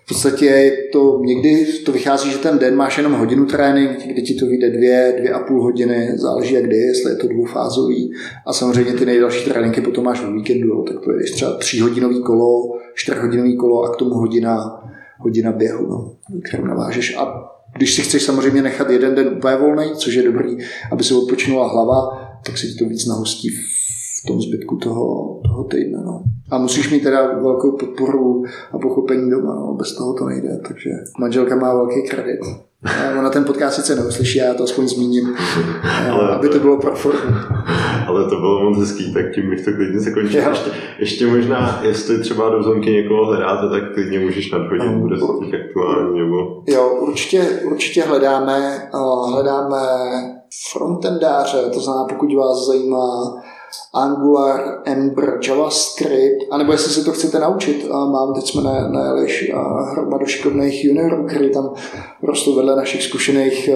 [0.03, 4.21] v podstatě je to někdy to vychází, že ten den máš jenom hodinu trénink, kdy
[4.21, 8.11] ti to vyjde dvě, dvě a půl hodiny, záleží jak kdy, jestli je to dvoufázový.
[8.45, 12.79] A samozřejmě ty nejdelší tréninky potom máš v víkendu, tak to je třeba tříhodinový kolo,
[12.93, 14.83] čtyřhodinový kolo a k tomu hodina,
[15.19, 17.17] hodina běhu, no, kterou navážeš.
[17.17, 20.57] A když si chceš samozřejmě nechat jeden den úplně volný, což je dobrý,
[20.91, 23.72] aby se odpočinula hlava, tak si to víc nahostí v
[24.27, 25.99] tom zbytku toho, toho týdne.
[26.05, 26.23] No.
[26.51, 29.73] A musíš mít teda velkou podporu a pochopení doma, no.
[29.73, 30.59] bez toho to nejde.
[30.67, 32.39] Takže manželka má velký kredit.
[33.19, 35.35] Ona ten podcast sice neuslyší, já to aspoň zmíním,
[36.11, 36.93] ale aby to, bylo pro.
[38.07, 40.41] Ale to bylo moc hezký, tak tím bych to klidně zakončil.
[40.49, 45.17] Ještě, ještě možná, jestli třeba do zónky někoho hledáte, tak klidně můžeš nadhodit, um, bude
[45.17, 46.19] to teď aktuální.
[46.19, 46.63] Nebo...
[46.67, 48.89] Jo, určitě, určitě hledáme,
[49.31, 49.77] hledáme
[50.71, 53.33] frontendáře, to znamená, pokud vás zajímá
[53.93, 57.89] Angular, Ember, JavaScript, anebo jestli si to chcete naučit.
[57.89, 58.61] Mám, teď jsme
[58.91, 59.27] najeli
[59.91, 61.73] hromadu šikovných juniorů, který tam
[62.23, 63.69] rostou vedle našich zkušených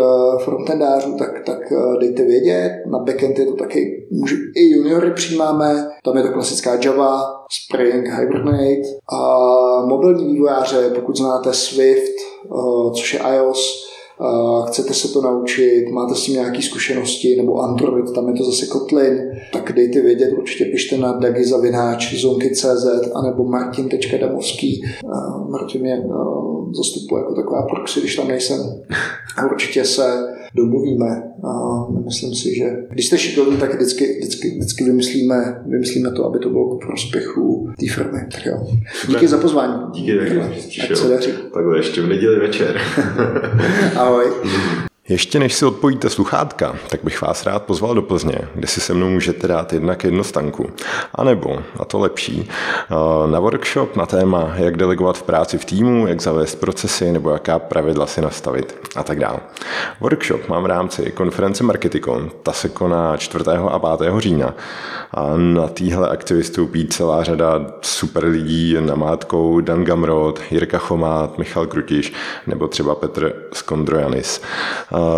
[0.43, 2.71] frontendářů, tak, tak dejte vědět.
[2.91, 4.07] Na backend je to taky,
[4.55, 7.21] i juniory přijímáme, tam je to klasická Java,
[7.51, 9.19] Spring, Hibernate a
[9.85, 12.13] mobilní vývojáře, pokud znáte Swift,
[12.95, 13.87] což je iOS,
[14.67, 18.65] chcete se to naučit, máte s tím nějaké zkušenosti, nebo Android, tam je to zase
[18.65, 24.83] Kotlin, tak dejte vědět, určitě pište na dagizavináč zonky.cz anebo martin.damovský.
[25.49, 26.03] Martin mě
[26.71, 28.59] zastupuje jako taková proxy, když tam nejsem.
[29.37, 31.23] A určitě se domluvíme.
[31.43, 31.51] A
[32.05, 36.49] myslím si, že když jste šikovní, tak vždycky, vždycky, vždycky vymyslíme, vymyslíme to, aby to
[36.49, 38.19] bylo ku prospěchu té firmy.
[38.31, 38.67] Tak jo.
[39.07, 39.73] Díky za pozvání.
[39.93, 40.17] Díky,
[40.87, 41.31] tak se daří.
[41.53, 42.81] Takhle ještě v neděli večer.
[43.95, 44.25] Ahoj.
[45.09, 48.93] Ještě než si odpojíte sluchátka, tak bych vás rád pozval do Plzně, kde si se
[48.93, 50.69] mnou můžete dát jednak jedno stanku.
[51.15, 55.65] A nebo, a to lepší, eh, na workshop na téma, jak delegovat v práci v
[55.65, 59.39] týmu, jak zavést procesy nebo jaká pravidla si nastavit a tak dále.
[59.99, 63.43] Workshop mám v rámci konference Marketikon, ta se koná 4.
[63.69, 64.19] a 5.
[64.19, 64.53] října.
[65.11, 71.65] A na téhle akci vystoupí celá řada super lidí, namátkou Dan Gamrod, Jirka Chomát, Michal
[71.65, 72.13] Krutiš
[72.47, 74.41] nebo třeba Petr Skondrojanis.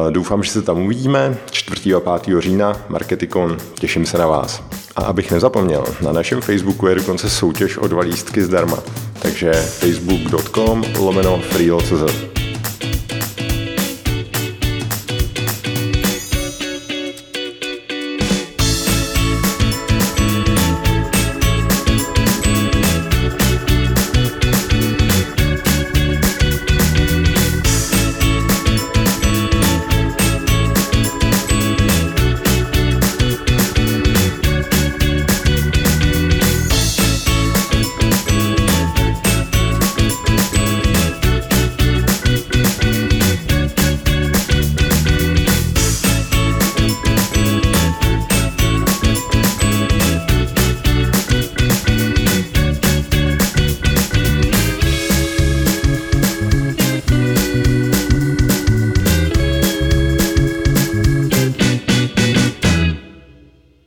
[0.10, 1.94] Doufám, že se tam uvidíme 4.
[1.94, 2.42] a 5.
[2.42, 4.64] října, Marketikon, těším se na vás.
[4.96, 8.78] A abych nezapomněl, na našem Facebooku je dokonce soutěž o dva lístky zdarma,
[9.22, 12.39] takže facebook.com lomeno freelo.cz